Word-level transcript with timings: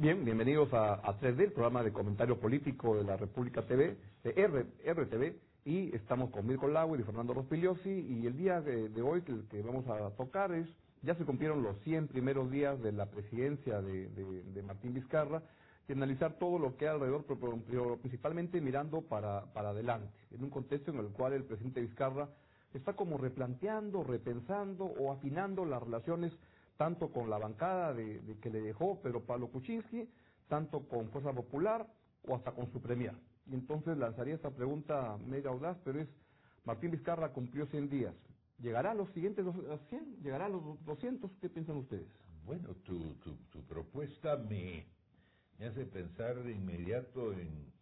Bien, 0.00 0.24
bienvenidos 0.24 0.72
a, 0.72 0.94
a 0.94 1.20
3D, 1.20 1.40
el 1.40 1.52
programa 1.52 1.82
de 1.82 1.92
comentario 1.92 2.40
político 2.40 2.96
de 2.96 3.04
la 3.04 3.18
República 3.18 3.66
TV, 3.66 3.98
de 4.24 4.30
R, 4.30 4.64
RTV, 4.82 5.36
y 5.66 5.94
estamos 5.94 6.30
con 6.30 6.46
Mirko 6.46 6.68
Lauer 6.68 7.00
y 7.00 7.04
Fernando 7.04 7.34
Rospigliosi, 7.34 7.90
y 7.90 8.26
el 8.26 8.34
día 8.34 8.62
de, 8.62 9.02
hoy 9.02 9.20
que, 9.20 9.34
que, 9.50 9.60
vamos 9.60 9.86
a 9.88 10.08
tocar 10.16 10.52
es, 10.52 10.66
ya 11.02 11.14
se 11.16 11.26
cumplieron 11.26 11.62
los 11.62 11.78
100 11.80 12.08
primeros 12.08 12.50
días 12.50 12.82
de 12.82 12.92
la 12.92 13.10
presidencia 13.10 13.82
de, 13.82 14.62
Martín 14.66 14.94
Vizcarra, 14.94 15.42
y 15.86 15.92
analizar 15.92 16.38
todo 16.38 16.58
lo 16.58 16.78
que 16.78 16.88
hay 16.88 16.94
alrededor, 16.94 17.26
principalmente 18.00 18.58
mirando 18.62 19.02
para, 19.02 19.52
para 19.52 19.68
adelante, 19.68 20.08
en 20.30 20.42
un 20.42 20.48
contexto 20.48 20.92
en 20.92 20.98
el 21.00 21.08
cual 21.08 21.34
el 21.34 21.44
presidente 21.44 21.82
Vizcarra 21.82 22.30
está 22.78 22.94
como 22.94 23.18
replanteando, 23.18 24.04
repensando 24.04 24.84
o 24.86 25.12
afinando 25.12 25.64
las 25.64 25.82
relaciones 25.82 26.32
tanto 26.76 27.12
con 27.12 27.30
la 27.30 27.38
bancada 27.38 27.94
de, 27.94 28.38
que 28.42 28.50
le 28.50 28.60
dejó 28.62 29.00
Pedro 29.02 29.24
Pablo 29.26 29.48
Kuczynski, 29.50 30.08
tanto 30.48 30.88
con 30.88 31.10
Fuerza 31.10 31.32
Popular 31.32 31.86
o 32.24 32.36
hasta 32.36 32.52
con 32.52 32.70
su 32.72 32.80
premier. 32.80 33.14
Y 33.46 33.54
entonces 33.54 33.96
lanzaría 33.98 34.34
esta 34.36 34.50
pregunta 34.50 35.18
media 35.18 35.50
audaz, 35.50 35.78
pero 35.84 36.00
es, 36.00 36.08
Martín 36.64 36.92
Vizcarra 36.92 37.32
cumplió 37.32 37.66
100 37.66 37.90
días. 37.90 38.14
¿Llegará 38.60 38.92
a 38.92 38.94
los 38.94 39.10
siguientes 39.12 39.44
dos- 39.44 39.56
a 39.70 39.78
100? 39.88 40.22
¿Llegará 40.22 40.46
a 40.46 40.50
los 40.50 40.84
200? 40.84 41.30
¿Qué 41.40 41.48
piensan 41.50 41.78
ustedes? 41.78 42.08
Bueno, 42.46 42.74
tu, 42.84 43.14
tu, 43.16 43.36
tu 43.52 43.62
propuesta 43.66 44.36
me, 44.36 44.86
me 45.58 45.66
hace 45.66 45.86
pensar 45.86 46.42
de 46.44 46.52
inmediato 46.52 47.32
en, 47.32 47.72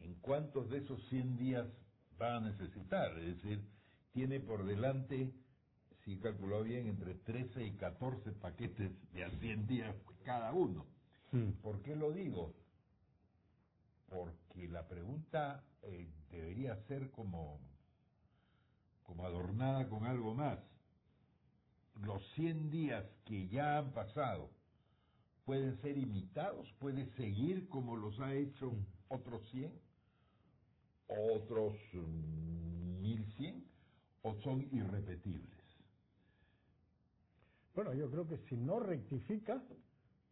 en 0.00 0.14
cuántos 0.20 0.70
de 0.70 0.78
esos 0.78 1.02
100 1.10 1.38
días 1.38 1.68
va 2.20 2.36
a 2.36 2.40
necesitar. 2.40 3.18
Es 3.18 3.36
decir, 3.36 3.64
tiene 4.12 4.40
por 4.40 4.64
delante, 4.64 5.32
si 6.04 6.14
he 6.14 6.20
calculado 6.20 6.64
bien, 6.64 6.86
entre 6.88 7.14
13 7.14 7.64
y 7.64 7.72
14 7.76 8.32
paquetes 8.32 8.92
de 9.12 9.24
a 9.24 9.30
100 9.38 9.66
días 9.66 9.96
cada 10.24 10.52
uno. 10.52 10.86
¿Por 11.62 11.82
qué 11.82 11.96
lo 11.96 12.12
digo? 12.12 12.54
Porque 14.08 14.68
la 14.68 14.86
pregunta 14.86 15.64
eh, 15.82 16.08
debería 16.30 16.76
ser 16.86 17.10
como, 17.10 17.58
como 19.02 19.26
adornada 19.26 19.88
con 19.88 20.04
algo 20.06 20.34
más. 20.34 20.58
Los 22.00 22.22
100 22.34 22.70
días 22.70 23.04
que 23.24 23.48
ya 23.48 23.78
han 23.78 23.92
pasado 23.92 24.50
pueden 25.44 25.80
ser 25.82 25.98
imitados, 25.98 26.72
puede 26.78 27.06
seguir 27.16 27.68
como 27.68 27.96
los 27.96 28.18
ha 28.20 28.32
hecho 28.34 28.72
otros 29.08 29.48
100, 29.50 29.72
otros 31.08 31.74
mm, 31.92 33.00
1100, 33.02 33.64
o 34.22 34.34
son 34.42 34.62
irrepetibles. 34.72 35.50
Bueno, 37.74 37.94
yo 37.94 38.10
creo 38.10 38.26
que 38.28 38.38
si 38.48 38.56
no 38.56 38.80
rectifica, 38.80 39.62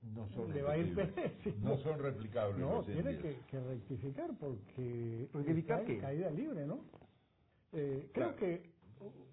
No 0.02 0.28
son 0.30 0.52
le 0.54 0.62
va 0.62 0.72
a 0.72 0.78
ir 0.78 0.94
repetibles. 0.96 1.32
pésimo. 1.44 1.70
No 1.70 1.76
son 1.78 1.98
replicables. 1.98 2.58
No, 2.58 2.76
los 2.76 2.86
100 2.86 3.02
tiene 3.02 3.18
que, 3.18 3.36
que 3.50 3.60
rectificar 3.60 4.30
porque 4.38 5.28
¿Rectificar 5.34 5.80
está 5.80 5.92
en 5.92 5.96
qué? 5.96 6.02
caída 6.02 6.30
libre, 6.30 6.66
¿no? 6.66 6.84
Eh, 7.72 8.10
creo 8.12 8.34
Claro. 8.34 8.36
que 8.36 8.72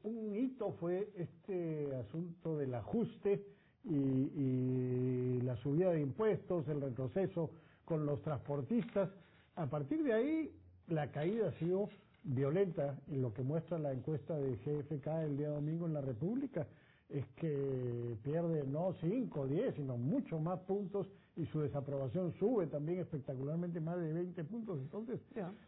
un 0.04 0.36
hito 0.36 0.72
fue 0.74 1.12
este 1.18 1.96
asunto 1.96 2.58
del 2.58 2.74
ajuste 2.76 3.46
y, 3.86 3.96
y 3.96 5.42
la 5.42 5.56
subida 5.58 5.92
de 5.92 6.02
impuestos, 6.02 6.68
el 6.68 6.82
retroceso 6.82 7.52
con 7.86 8.06
los 8.06 8.22
transportistas. 8.24 9.10
A 9.56 9.68
partir 9.70 10.04
de 10.04 10.14
ahí, 10.14 10.59
la 10.90 11.12
caída 11.12 11.50
ha 11.50 11.52
sido 11.54 11.90
violenta 12.24 13.00
y 13.08 13.16
lo 13.16 13.34
que 13.34 13.44
muestra 13.44 13.78
la 13.80 13.92
encuesta 13.92 14.36
de 14.38 14.56
GFK 14.58 15.08
el 15.24 15.38
día 15.38 15.50
domingo 15.50 15.86
en 15.86 15.94
la 15.94 16.02
República 16.02 16.68
es 17.10 17.26
que 17.38 18.18
pierde 18.24 18.66
no 18.68 18.94
5, 19.02 19.48
10, 19.48 19.76
sino 19.76 19.98
mucho 19.98 20.40
más 20.40 20.60
puntos 20.60 21.08
y 21.36 21.46
su 21.48 21.62
desaprobación 21.62 22.34
sube 22.38 22.68
también 22.68 23.00
espectacularmente 23.00 23.80
más 23.80 23.98
de 24.00 24.14
20 24.14 24.44
puntos. 24.44 24.80
Entonces, 24.80 25.20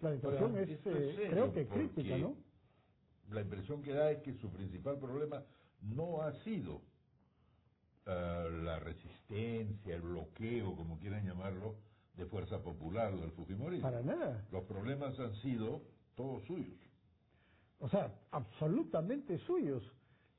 la 0.01 0.13
situación 0.13 0.57
es, 0.57 0.69
eh, 0.69 0.79
serio, 0.83 1.29
creo 1.29 1.53
que 1.53 1.65
crítica, 1.65 2.17
¿no? 2.17 2.35
La 3.31 3.41
impresión 3.41 3.81
que 3.81 3.93
da 3.93 4.11
es 4.11 4.21
que 4.21 4.33
su 4.33 4.49
principal 4.49 4.99
problema 4.99 5.41
no 5.81 6.21
ha 6.21 6.33
sido 6.43 6.81
eh, 8.05 8.49
la 8.63 8.79
resistencia, 8.79 9.95
el 9.95 10.01
bloqueo, 10.01 10.75
como 10.75 10.99
quieran 10.99 11.25
llamarlo, 11.25 11.75
de 12.21 12.27
Fuerza 12.27 12.59
Popular 12.59 13.13
o 13.13 13.17
del 13.17 13.31
Fujimorismo. 13.31 13.89
Para 13.89 14.01
nada. 14.03 14.45
Los 14.51 14.63
problemas 14.65 15.19
han 15.19 15.33
sido 15.37 15.81
todos 16.15 16.43
suyos. 16.45 16.77
O 17.79 17.89
sea, 17.89 18.13
absolutamente 18.29 19.39
suyos. 19.39 19.83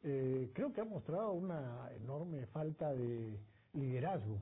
Eh, 0.05 0.51
creo 0.55 0.73
que 0.73 0.81
ha 0.81 0.85
mostrado 0.85 1.33
una 1.33 1.91
enorme 1.97 2.47
falta 2.47 2.93
de 2.93 3.37
liderazgo. 3.73 4.39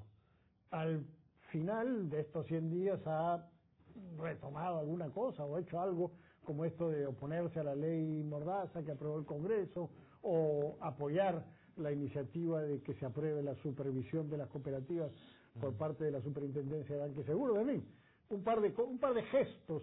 Al 0.71 1.03
final 1.51 2.11
de 2.11 2.21
estos 2.21 2.47
100 2.47 2.71
días 2.71 3.01
ha 3.07 3.49
retomado 4.19 4.79
alguna 4.79 5.09
cosa 5.11 5.45
o 5.45 5.59
hecho 5.59 5.81
algo 5.81 6.13
como 6.45 6.65
esto 6.65 6.91
de 6.91 7.07
oponerse 7.07 7.61
a 7.61 7.65
la 7.65 7.75
ley 7.75 8.23
Mordaza 8.23 8.83
que 8.83 8.93
aprobó 8.93 9.19
el 9.19 9.25
Congreso 9.25 9.91
o 10.23 10.77
apoyar 10.81 11.45
la 11.77 11.91
iniciativa 11.91 12.63
de 12.63 12.83
que 12.83 12.95
se 12.95 13.07
apruebe 13.07 13.43
la 13.43 13.55
supervisión 13.57 14.29
de 14.29 14.37
las 14.37 14.49
cooperativas 14.49 15.11
por 15.59 15.75
parte 15.75 16.05
de 16.05 16.13
la 16.13 16.21
Superintendencia 16.21 16.95
de 16.95 17.01
Banque 17.01 17.25
Seguro, 17.25 17.65
fin, 17.65 17.85
un 18.31 18.43
par 18.43 18.61
de 18.61 18.73
un 18.83 18.99
par 18.99 19.15
de 19.15 19.23
gestos 19.25 19.83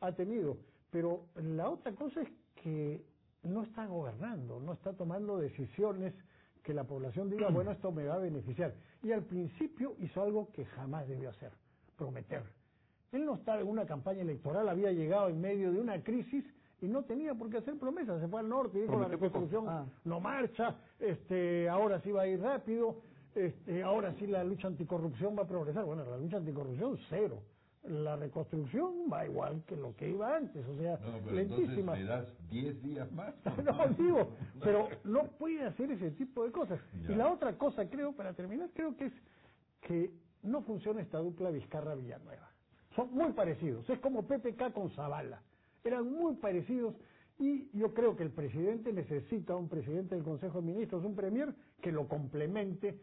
ha 0.00 0.12
tenido, 0.12 0.56
pero 0.90 1.22
la 1.34 1.68
otra 1.68 1.92
cosa 1.92 2.22
es 2.22 2.28
que 2.62 3.02
no 3.42 3.62
está 3.62 3.86
gobernando, 3.86 4.60
no 4.60 4.72
está 4.72 4.92
tomando 4.92 5.38
decisiones 5.38 6.14
que 6.62 6.74
la 6.74 6.84
población 6.84 7.30
diga, 7.30 7.48
bueno, 7.50 7.72
esto 7.72 7.90
me 7.90 8.04
va 8.04 8.14
a 8.14 8.18
beneficiar. 8.18 8.74
Y 9.02 9.12
al 9.12 9.22
principio 9.24 9.94
hizo 10.00 10.22
algo 10.22 10.50
que 10.52 10.64
jamás 10.66 11.08
debió 11.08 11.30
hacer, 11.30 11.52
prometer. 11.96 12.42
Él 13.12 13.24
no 13.24 13.34
estaba 13.36 13.60
en 13.60 13.68
una 13.68 13.86
campaña 13.86 14.20
electoral, 14.20 14.68
había 14.68 14.92
llegado 14.92 15.28
en 15.28 15.40
medio 15.40 15.72
de 15.72 15.80
una 15.80 16.02
crisis 16.02 16.44
y 16.80 16.86
no 16.86 17.02
tenía 17.04 17.34
por 17.34 17.50
qué 17.50 17.58
hacer 17.58 17.76
promesas. 17.78 18.20
Se 18.20 18.28
fue 18.28 18.40
al 18.40 18.48
norte 18.48 18.78
y 18.78 18.82
dijo 18.82 18.98
la 19.00 19.08
reconstrucción 19.08 19.68
Ah. 19.68 19.86
no 20.04 20.20
marcha, 20.20 20.76
este, 21.00 21.68
ahora 21.68 22.00
sí 22.02 22.12
va 22.12 22.22
a 22.22 22.26
ir 22.26 22.40
rápido, 22.40 22.96
este, 23.34 23.82
ahora 23.82 24.14
sí 24.18 24.26
la 24.26 24.44
lucha 24.44 24.68
anticorrupción 24.68 25.36
va 25.38 25.42
a 25.42 25.46
progresar. 25.48 25.84
Bueno, 25.84 26.04
la 26.04 26.16
lucha 26.18 26.38
anticorrupción 26.38 26.98
cero. 27.08 27.42
La 27.84 28.16
reconstrucción 28.16 29.06
va 29.10 29.24
igual 29.24 29.62
que 29.66 29.76
lo 29.76 29.94
que 29.94 30.10
iba 30.10 30.36
antes, 30.36 30.66
o 30.66 30.74
sea, 30.76 30.98
No, 30.98 31.20
pero 31.24 31.36
lentísima. 31.36 31.70
entonces 31.70 31.84
me 31.86 32.04
das 32.04 32.50
10 32.50 32.82
días 32.82 33.12
más. 33.12 33.34
No, 33.64 33.86
digo, 33.96 34.30
pero 34.60 34.88
no 35.04 35.22
puede 35.38 35.64
hacer 35.64 35.90
ese 35.92 36.10
tipo 36.10 36.44
de 36.44 36.50
cosas. 36.52 36.80
Ya. 37.04 37.12
Y 37.12 37.14
la 37.14 37.32
otra 37.32 37.56
cosa, 37.56 37.88
creo, 37.88 38.12
para 38.14 38.34
terminar, 38.34 38.68
creo 38.74 38.96
que 38.96 39.06
es 39.06 39.12
que 39.82 40.10
no 40.42 40.62
funciona 40.62 41.00
esta 41.00 41.18
dupla 41.18 41.50
Vizcarra-Villanueva. 41.50 42.50
Son 42.96 43.12
muy 43.12 43.32
parecidos, 43.32 43.88
es 43.88 44.00
como 44.00 44.26
PPK 44.26 44.72
con 44.72 44.90
Zavala. 44.90 45.40
Eran 45.84 46.12
muy 46.12 46.34
parecidos 46.34 46.94
y 47.38 47.70
yo 47.78 47.94
creo 47.94 48.16
que 48.16 48.24
el 48.24 48.32
presidente 48.32 48.92
necesita 48.92 49.54
un 49.54 49.68
presidente 49.68 50.16
del 50.16 50.24
Consejo 50.24 50.60
de 50.60 50.66
Ministros, 50.66 51.04
un 51.04 51.14
premier 51.14 51.54
que 51.80 51.92
lo 51.92 52.08
complemente, 52.08 52.98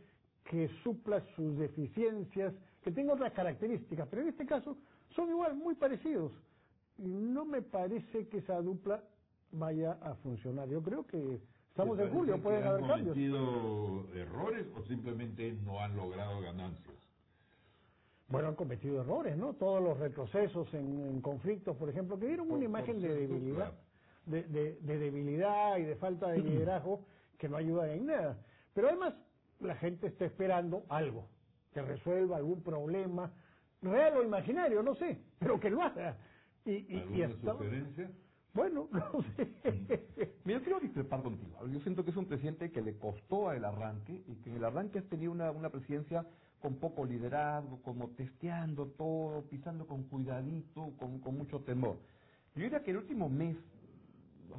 que 0.49 0.69
supla 0.83 1.21
sus 1.35 1.57
deficiencias, 1.57 2.53
que 2.83 2.91
tenga 2.91 3.13
otras 3.13 3.33
características, 3.33 4.07
pero 4.09 4.21
en 4.21 4.29
este 4.29 4.45
caso 4.45 4.77
son 5.15 5.29
igual, 5.29 5.55
muy 5.55 5.75
parecidos. 5.75 6.31
No 6.97 7.45
me 7.45 7.61
parece 7.61 8.27
que 8.27 8.37
esa 8.37 8.61
dupla 8.61 9.03
vaya 9.51 9.93
a 10.01 10.15
funcionar. 10.15 10.67
Yo 10.69 10.81
creo 10.81 11.05
que 11.05 11.39
estamos 11.69 11.97
¿Te 11.97 12.03
en 12.03 12.11
julio, 12.11 12.41
pueden 12.41 12.63
haber 12.63 12.83
han 12.83 12.87
cambios. 12.89 13.15
cometido 13.15 14.07
errores 14.13 14.65
o 14.77 14.83
simplemente 14.83 15.53
no 15.65 15.79
han 15.81 15.95
logrado 15.95 16.39
ganancias? 16.41 16.95
Bueno, 18.27 18.47
han 18.49 18.55
cometido 18.55 19.01
errores, 19.01 19.37
¿no? 19.37 19.53
Todos 19.53 19.83
los 19.83 19.99
retrocesos 19.99 20.73
en, 20.73 20.99
en 21.07 21.21
conflictos, 21.21 21.75
por 21.77 21.89
ejemplo, 21.89 22.17
que 22.19 22.27
dieron 22.27 22.47
una 22.47 22.55
por 22.55 22.63
imagen 22.63 22.99
de 23.01 23.13
debilidad, 23.13 23.73
de, 24.25 24.43
de- 24.43 24.75
de 24.81 24.97
debilidad 24.97 25.77
y 25.77 25.83
de 25.83 25.95
falta 25.95 26.29
de 26.29 26.39
liderazgo 26.39 27.01
que 27.37 27.47
no 27.49 27.57
ayuda 27.57 27.91
en 27.93 28.05
nada. 28.07 28.37
Pero 28.73 28.87
además, 28.87 29.13
la 29.59 29.75
gente 29.75 30.07
está 30.07 30.25
esperando 30.25 30.83
algo, 30.89 31.27
que 31.73 31.81
resuelva 31.81 32.37
algún 32.37 32.61
problema, 32.63 33.31
real 33.81 34.17
o 34.17 34.23
imaginario, 34.23 34.81
no 34.83 34.95
sé, 34.95 35.19
pero 35.39 35.59
que 35.59 35.69
lo 35.69 35.81
haga. 35.81 36.17
Y, 36.65 36.71
y, 36.71 36.85
y 36.89 37.21
¿Alguna 37.21 37.25
hasta- 37.27 37.51
sugerencia? 37.53 38.11
Bueno, 38.53 38.87
no 38.91 39.21
sé. 39.35 40.31
Mira, 40.45 40.61
quiero 40.61 40.79
discrepar 40.79 41.21
contigo. 41.21 41.67
Yo 41.67 41.79
siento 41.81 42.03
que 42.05 42.11
es 42.11 42.17
un 42.17 42.25
presidente 42.25 42.71
que 42.71 42.81
le 42.81 42.97
costó 42.97 43.51
el 43.51 43.65
arranque 43.65 44.23
y 44.27 44.35
que 44.35 44.49
en 44.49 44.55
el 44.57 44.63
arranque 44.65 44.99
has 44.99 45.05
tenido 45.09 45.31
una, 45.33 45.51
una 45.51 45.69
presidencia 45.69 46.25
con 46.61 46.75
poco 46.75 47.05
liderazgo, 47.05 47.81
como 47.83 48.09
testeando 48.11 48.87
todo, 48.91 49.43
pisando 49.49 49.85
con 49.85 50.03
cuidadito, 50.03 50.93
con, 50.97 51.19
con 51.19 51.37
mucho 51.37 51.59
temor. 51.61 51.97
Yo 52.55 52.63
diría 52.63 52.81
que 52.81 52.91
el 52.91 52.97
último 52.97 53.27
mes, 53.29 53.57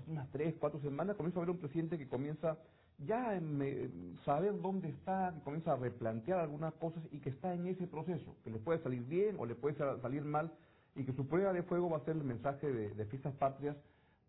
unas 0.06 0.30
tres, 0.30 0.54
cuatro 0.60 0.78
semanas, 0.80 1.16
comienzo 1.16 1.40
a 1.40 1.44
ver 1.44 1.50
un 1.50 1.58
presidente 1.58 1.96
que 1.98 2.06
comienza 2.06 2.58
ya 2.98 3.40
me- 3.40 3.90
saber 4.24 4.60
dónde 4.62 4.88
está, 4.90 5.34
comienza 5.44 5.72
a 5.72 5.76
replantear 5.76 6.40
algunas 6.40 6.74
cosas 6.74 7.02
y 7.12 7.20
que 7.20 7.30
está 7.30 7.54
en 7.54 7.66
ese 7.66 7.86
proceso, 7.86 8.36
que 8.44 8.50
le 8.50 8.58
puede 8.58 8.82
salir 8.82 9.04
bien 9.04 9.36
o 9.38 9.46
le 9.46 9.54
puede 9.56 9.76
sa- 9.76 10.00
salir 10.00 10.22
mal 10.24 10.52
y 10.96 11.04
que 11.04 11.12
su 11.14 11.26
prueba 11.28 11.52
de 11.52 11.62
fuego 11.64 11.90
va 11.90 11.98
a 11.98 12.04
ser 12.04 12.16
el 12.16 12.24
mensaje 12.24 12.72
de, 12.72 12.94
de 12.94 13.06
fiestas 13.06 13.34
patrias 13.36 13.76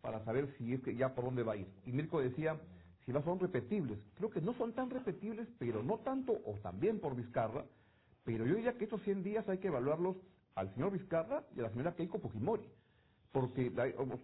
para 0.02 0.24
saber 0.26 0.54
si 0.58 0.74
es 0.74 0.82
que 0.82 0.96
ya 0.96 1.16
por 1.16 1.26
dónde 1.26 1.44
va 1.44 1.54
a 1.54 1.58
ir. 1.58 1.68
Y 1.86 1.92
Mirko 1.94 2.22
decía, 2.22 2.60
si 3.06 3.14
no 3.14 3.24
son 3.24 3.40
repetibles, 3.40 4.00
creo 4.16 4.30
que 4.32 4.42
no 4.42 4.54
son 4.56 4.74
tan 4.74 4.90
repetibles, 4.90 5.48
pero 5.60 5.84
no 5.84 6.00
tanto 6.00 6.34
o 6.46 6.54
también 6.64 7.00
por 7.00 7.16
Vizcarra, 7.16 7.66
Pero 8.26 8.46
yo 8.46 8.56
diría 8.56 8.78
que 8.78 8.86
estos 8.86 9.02
100 9.04 9.24
días 9.24 9.48
hay 9.50 9.60
que 9.60 9.68
evaluarlos 9.70 10.18
al 10.56 10.74
señor 10.76 10.92
Vizcarra 10.94 11.44
y 11.56 11.60
a 11.60 11.64
la 11.64 11.72
señora 11.72 11.96
Keiko 11.96 12.20
Fujimori. 12.20 12.70
Porque 13.32 13.72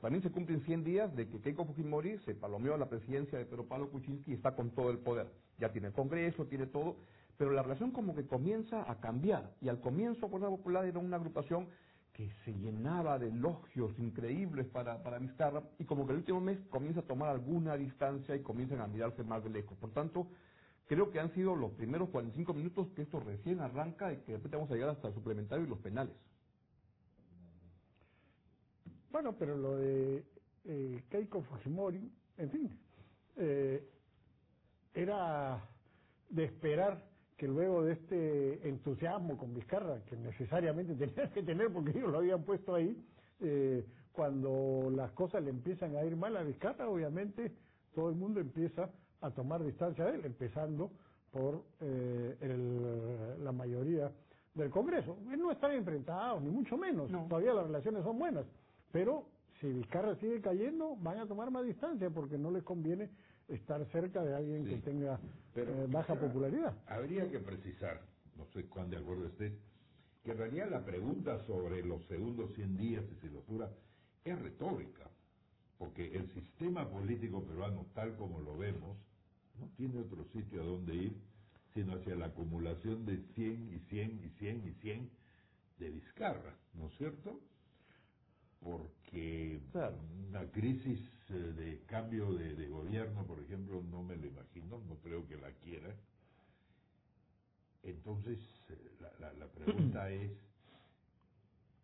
también 0.01 0.23
se 0.23 0.31
cumplen 0.31 0.61
100 0.61 0.83
días 0.83 1.15
de 1.15 1.27
que 1.27 1.39
Keiko 1.39 1.65
Fujimori 1.65 2.17
se 2.19 2.33
palomeó 2.33 2.73
a 2.73 2.77
la 2.77 2.89
presidencia 2.89 3.38
de 3.38 3.45
Pedro 3.45 3.65
Pablo 3.65 3.89
Kuczynski 3.89 4.31
y 4.31 4.33
está 4.35 4.55
con 4.55 4.71
todo 4.71 4.89
el 4.89 5.00
poder. 5.00 5.27
Ya 5.59 5.71
tiene 5.71 5.88
el 5.88 5.94
Congreso, 5.94 6.45
tiene 6.45 6.65
todo, 6.65 6.95
pero 7.38 7.51
la 7.51 7.61
relación 7.61 7.91
como 7.91 8.15
que 8.15 8.25
comienza 8.25 8.89
a 8.89 9.00
cambiar. 9.00 9.51
Y 9.61 9.69
al 9.69 9.81
comienzo 9.81 10.29
Fuerza 10.29 10.47
Popular 10.47 10.85
era 10.85 11.00
una 11.00 11.17
agrupación 11.17 11.67
que 12.13 12.29
se 12.45 12.53
llenaba 12.53 13.17
de 13.17 13.29
elogios 13.29 13.91
increíbles 13.97 14.67
para, 14.67 15.01
para 15.01 15.17
Vizcarra 15.17 15.63
y 15.79 15.83
como 15.83 16.06
que 16.06 16.13
el 16.13 16.19
último 16.19 16.39
mes 16.41 16.59
comienza 16.69 16.99
a 16.99 17.03
tomar 17.03 17.29
alguna 17.29 17.75
distancia 17.75 18.35
y 18.35 18.41
comienzan 18.41 18.81
a 18.81 18.88
mirarse 18.88 19.23
más 19.23 19.44
de 19.44 19.49
lejos. 19.49 19.75
Por 19.79 19.91
tanto, 19.91 20.27
creo 20.88 21.09
que 21.09 21.19
han 21.19 21.33
sido 21.33 21.56
los 21.56 21.71
primeros 21.71 22.09
45 22.09 22.53
minutos 22.53 22.88
que 22.95 23.01
esto 23.01 23.19
recién 23.19 23.61
arranca 23.61 24.13
y 24.13 24.17
que 24.17 24.33
de 24.33 24.38
repente 24.38 24.57
vamos 24.57 24.71
a 24.71 24.75
llegar 24.75 24.89
hasta 24.89 25.07
el 25.07 25.15
suplementario 25.15 25.65
y 25.65 25.69
los 25.69 25.79
penales. 25.79 26.13
Bueno, 29.13 29.36
pero 29.38 29.56
lo 29.56 29.77
de 29.77 30.24
eh, 30.65 31.04
Keiko 31.10 31.44
Fujimori, 31.44 32.12
en 32.39 32.50
fin, 32.50 32.80
eh, 33.38 33.88
era 34.95 35.63
de 36.30 36.45
esperar 36.45 37.04
que 37.38 37.48
luego 37.48 37.83
de 37.83 37.94
este 37.94 38.68
entusiasmo 38.68 39.38
con 39.38 39.54
Vizcarra, 39.54 40.04
que 40.06 40.15
necesariamente 40.18 40.95
tenía 41.07 41.31
que 41.31 41.44
tener 41.44 41.71
porque 41.71 41.92
ellos 41.92 42.12
lo 42.12 42.18
habían 42.18 42.44
puesto 42.44 42.74
ahí, 42.74 42.98
eh, 43.39 43.86
cuando 44.12 44.89
las 44.89 45.12
cosas 45.12 45.44
le 45.44 45.51
empiezan 45.51 45.95
a 45.95 46.04
ir 46.04 46.16
mal 46.16 46.36
a 46.36 46.42
Vizcarra, 46.44 46.89
obviamente 46.89 47.51
todo 47.94 48.09
el 48.09 48.16
mundo 48.16 48.39
empieza 48.39 48.89
a 49.21 49.30
tomar 49.31 49.63
distancia 49.63 50.06
de 50.06 50.16
él, 50.16 50.25
empezando 50.25 50.92
por 51.31 51.63
eh, 51.81 52.36
el- 52.42 53.44
la 53.44 53.51
mayoría 53.51 54.12
del 54.56 54.71
Congreso. 54.71 55.18
No 55.38 55.51
están 55.51 55.71
enfrentados, 55.74 56.42
ni 56.42 56.50
mucho 56.50 56.77
menos, 56.77 57.12
No. 57.12 57.27
todavía 57.27 57.54
las 57.54 57.66
relaciones 57.68 58.04
son 58.04 58.18
buenas, 58.19 58.45
pero 58.94 59.28
si 59.62 59.68
Vizcarra 59.68 60.16
sigue 60.18 60.42
cayendo, 60.42 60.95
van 60.98 61.19
a 61.19 61.28
tomar 61.28 61.51
más 61.51 61.66
distancia 61.66 62.10
porque 62.12 62.38
no 62.38 62.51
les 62.51 62.63
conviene 62.63 63.10
estar 63.50 63.86
cerca 63.92 64.24
de 64.24 64.36
alguien 64.36 64.66
Sí. 64.66 64.72
que 64.72 64.78
tenga 64.84 65.19
Pero 65.56 65.74
eh, 65.74 65.88
baja 65.90 66.16
popularidad. 66.19 66.78
Habría 66.88 67.30
que 67.30 67.40
precisar, 67.40 68.01
no 68.38 68.45
sé 68.54 68.66
cuán 68.68 68.90
de 68.92 68.98
acuerdo 68.98 69.28
estés, 69.28 69.54
que 70.24 70.31
en 70.31 70.38
realidad 70.38 70.69
la 70.72 70.86
pregunta 70.86 71.40
sobre 71.48 71.84
los 71.86 72.06
segundos 72.07 72.54
100 72.56 72.78
días 72.78 73.06
y 73.12 73.16
si 73.22 73.30
los 73.34 73.45
dura 73.48 73.69
es 74.25 74.40
retórica, 74.42 75.10
porque 75.78 76.16
el 76.16 76.31
sistema 76.34 76.90
político 76.90 77.44
peruano, 77.44 77.88
tal 77.95 78.16
como 78.18 78.40
lo 78.40 78.57
vemos, 78.57 78.98
no 79.60 79.68
tiene 79.78 80.00
otro 80.00 80.24
sitio 80.34 80.62
a 80.62 80.66
donde 80.66 80.95
ir 80.95 81.18
sino 81.74 81.95
hacia 81.95 82.16
la 82.16 82.28
acumulación 82.28 83.06
de 83.06 83.18
100 83.36 83.74
y 83.74 83.80
100 83.90 84.22
y 84.24 84.30
100 84.40 84.68
y 84.68 84.74
100 84.81 85.10
de 85.80 85.90
Vizcarra, 85.90 86.56
¿no 86.75 86.88
es 86.88 86.98
cierto? 86.98 87.40
Porque 88.63 89.60
Claro. 89.71 89.98
una 90.30 90.50
crisis 90.51 91.00
eh, 91.30 91.33
de 91.33 91.81
cambio 91.86 92.31
de, 92.33 92.56
de 92.56 92.68
gobierno, 92.69 93.25
por 93.25 93.39
ejemplo, 93.42 93.81
no 93.83 94.04
me 94.04 94.15
lo 94.15 94.27
imagino, 94.27 94.80
no 94.88 94.95
creo 95.04 95.27
que 95.27 95.36
la 95.38 95.51
quiera. 95.51 95.94
Entonces, 97.83 98.39
eh, 98.69 98.92
la, 99.01 99.12
la- 99.19 99.33
la 99.33 99.48
pregunta 99.48 100.10
es, 100.12 100.31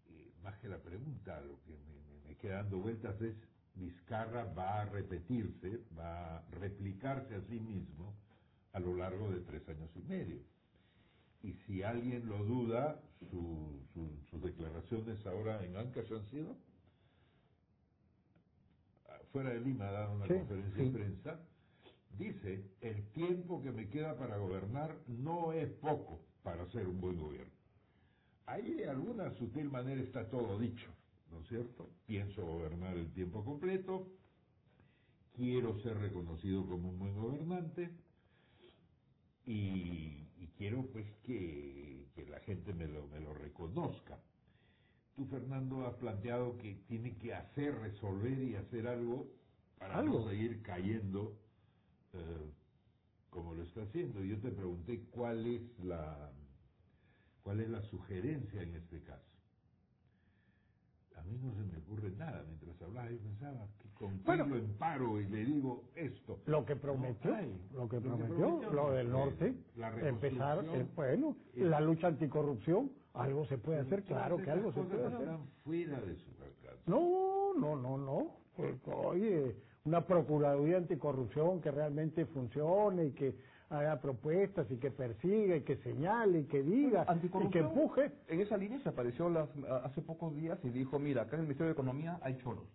eh, 0.09 0.31
más 0.43 0.57
que 0.59 0.69
la 0.69 0.77
pregunta, 0.79 1.41
lo 1.41 1.59
que 1.63 1.71
me, 1.71 2.01
me- 2.21 2.27
me 2.29 2.35
queda 2.37 2.63
dando 2.63 2.79
vueltas 2.79 3.19
es, 3.21 3.35
Vizcarra 3.75 4.43
va 4.53 4.81
a 4.81 4.85
repetirse, 4.85 5.79
va 5.97 6.37
a 6.37 6.41
replicarse 6.51 7.35
a 7.35 7.41
sí 7.47 7.59
mismo 7.59 8.13
a 8.73 8.79
lo 8.79 8.95
largo 8.95 9.29
de 9.31 9.39
tres 9.41 9.67
años 9.69 9.89
y 9.95 10.01
medio. 10.01 10.39
Y 11.43 11.53
si 11.65 11.83
alguien 11.83 12.27
lo 12.27 12.43
duda, 12.43 13.01
su- 13.29 13.79
su- 13.93 14.19
sus 14.29 14.41
declaraciones 14.41 15.25
ahora 15.25 15.63
en 15.63 15.77
Ancash 15.77 16.11
han 16.11 16.25
sido, 16.29 16.57
fuera 19.31 19.51
de 19.51 19.61
Lima 19.61 19.87
ha 19.87 19.91
dado 19.91 20.13
una 20.15 20.27
Sí, 20.27 20.33
conferencia 20.33 20.83
sí. 20.83 20.83
de 20.83 20.91
prensa, 20.91 21.39
dice, 22.17 22.63
el 22.81 23.07
tiempo 23.11 23.61
que 23.61 23.71
me 23.71 23.89
queda 23.89 24.17
para 24.17 24.37
gobernar 24.37 24.95
no 25.07 25.53
es 25.53 25.69
poco 25.69 26.19
para 26.43 26.63
hacer 26.63 26.87
un 26.87 26.99
buen 27.01 27.17
gobierno. 27.19 27.53
Ahí 28.45 28.73
de 28.73 28.89
alguna 28.89 29.31
sutil 29.37 29.69
manera 29.69 30.01
está 30.01 30.27
todo 30.29 30.57
dicho, 30.57 30.87
¿no 31.31 31.41
es 31.41 31.47
cierto? 31.47 31.89
Pienso 32.07 32.45
gobernar 32.45 32.97
el 32.97 33.11
tiempo 33.13 33.43
completo, 33.45 34.07
quiero 35.35 35.79
ser 35.81 35.97
reconocido 35.97 36.65
como 36.67 36.89
un 36.89 36.99
buen 36.99 37.15
gobernante 37.15 37.89
y, 39.45 40.27
y 40.37 40.47
quiero 40.57 40.85
pues 40.87 41.05
que, 41.23 42.07
que 42.15 42.25
la 42.25 42.39
gente 42.41 42.73
me 42.73 42.87
lo, 42.87 43.07
me 43.07 43.19
lo 43.19 43.33
reconozca. 43.33 44.19
Tú, 45.15 45.25
Fernando, 45.25 45.85
has 45.85 45.95
planteado 45.95 46.57
que 46.57 46.75
tiene 46.87 47.17
que 47.17 47.33
hacer, 47.33 47.75
resolver 47.75 48.41
y 48.41 48.55
hacer 48.55 48.87
algo 48.87 49.27
para 49.77 49.99
Algo. 49.99 50.19
no 50.19 50.29
seguir 50.29 50.61
cayendo 50.61 51.37
eh, 52.13 52.51
como 53.29 53.53
lo 53.53 53.63
está 53.63 53.83
haciendo. 53.83 54.23
Yo 54.23 54.39
te 54.39 54.51
pregunté 54.51 55.05
cuál 55.11 55.45
es 55.45 55.79
la 55.79 56.31
cuál 57.43 57.61
es 57.61 57.69
la 57.69 57.81
sugerencia 57.83 58.61
en 58.61 58.75
este 58.75 59.01
caso. 59.03 59.37
A 61.15 61.23
mí 61.23 61.37
no 61.37 61.53
se 61.53 61.63
me 61.63 61.77
ocurre 61.77 62.11
nada 62.11 62.43
mientras 62.43 62.81
hablaba. 62.81 63.09
Yo 63.11 63.19
pensaba 63.19 63.67
con 63.99 64.23
Bueno. 64.23 64.55
emparo 64.55 65.19
y 65.19 65.27
le 65.27 65.43
digo 65.43 65.83
esto. 65.95 66.39
Lo 66.45 66.65
que 66.65 66.77
prometió, 66.77 67.31
No 67.31 67.81
lo 67.83 67.89
que 67.89 67.97
Lo 67.97 68.01
prometió, 68.17 68.71
lo 68.71 68.91
del 68.91 69.07
eh, 69.07 69.09
norte, 69.11 69.53
la 69.75 69.89
empezar, 70.07 70.63
eh, 70.73 70.85
bueno, 70.95 71.35
Eh, 71.53 71.65
la 71.65 71.81
lucha 71.81 72.07
anticorrupción, 72.07 72.91
algo 73.13 73.45
se 73.47 73.57
puede 73.57 73.79
hacer, 73.79 74.03
claro 74.03 74.37
que 74.37 74.49
algo 74.49 74.71
se 74.71 74.81
puede 74.81 75.05
hacer. 75.05 75.19
están 75.19 75.47
fuera 75.65 75.99
de 75.99 76.15
su 76.15 76.29
alcance. 76.41 76.81
No, 76.87 77.53
no, 77.57 77.75
no, 77.75 77.97
no. 77.97 78.27
Pues, 78.55 78.75
oye, 78.87 79.57
una 79.83 80.05
procuraduría 80.05 80.77
anticorrupción 80.77 81.59
que 81.61 81.71
realmente 81.71 82.25
funcione 82.27 83.07
y 83.07 83.11
que 83.11 83.35
haga 83.69 83.99
propuestas 84.01 84.69
y 84.71 84.77
que 84.77 84.91
persiga 84.91 85.57
y 85.57 85.61
que 85.63 85.75
señale 85.77 86.39
y 86.39 86.45
que 86.45 86.63
diga 86.63 87.05
y 87.23 87.49
que 87.49 87.59
empuje. 87.59 88.11
En 88.29 88.39
esa 88.39 88.55
línea 88.57 88.79
se 88.81 88.89
apareció 88.89 89.29
las- 89.29 89.49
hace 89.83 90.01
pocos 90.01 90.33
días 90.35 90.57
y 90.63 90.69
dijo, 90.69 90.97
mira, 90.99 91.23
acá 91.23 91.35
en 91.35 91.41
el 91.41 91.47
Ministerio 91.47 91.67
de 91.67 91.73
Economía 91.73 92.17
hay 92.21 92.37
choros. 92.37 92.65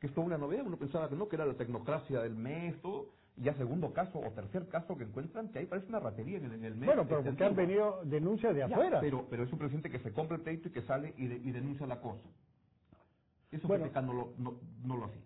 Que 0.00 0.06
es 0.06 0.14
toda 0.14 0.26
una 0.26 0.38
novedad, 0.38 0.66
uno 0.66 0.76
pensaba 0.78 1.08
que 1.08 1.14
no, 1.16 1.28
que 1.28 1.36
era 1.36 1.44
la 1.46 1.54
tecnocracia 1.54 2.20
del 2.22 2.34
mes, 2.34 2.80
todo. 2.82 3.06
Y 3.36 3.42
ya 3.44 3.54
segundo 3.54 3.92
caso 3.92 4.18
o 4.18 4.30
tercer 4.32 4.66
caso 4.68 4.96
que 4.96 5.04
encuentran, 5.04 5.48
que 5.48 5.60
ahí 5.60 5.66
parece 5.66 5.88
una 5.88 6.00
ratería 6.00 6.38
en 6.38 6.44
el, 6.46 6.52
en 6.54 6.64
el 6.64 6.74
mes. 6.74 6.86
Bueno, 6.86 7.06
pero 7.06 7.22
porque 7.22 7.44
han 7.44 7.54
venido 7.54 8.00
denuncias 8.04 8.52
de 8.54 8.60
Ya, 8.60 8.66
afuera. 8.66 9.00
Pero, 9.00 9.26
pero 9.30 9.44
es 9.44 9.52
un 9.52 9.58
presidente 9.58 9.90
que 9.90 9.98
se 10.00 10.12
compra 10.12 10.36
el 10.36 10.42
pleito 10.42 10.68
y 10.68 10.72
que 10.72 10.82
sale 10.82 11.14
y, 11.16 11.26
de- 11.26 11.36
y 11.36 11.50
denuncia 11.52 11.86
la 11.86 12.00
cosa. 12.00 12.22
Eso 13.52 13.66
Bueno. 13.68 13.86
PPK 13.86 14.02
no 14.02 14.12
lo, 14.12 14.28
no, 14.38 14.54
no 14.84 14.96
lo 14.96 15.04
hacía. 15.06 15.20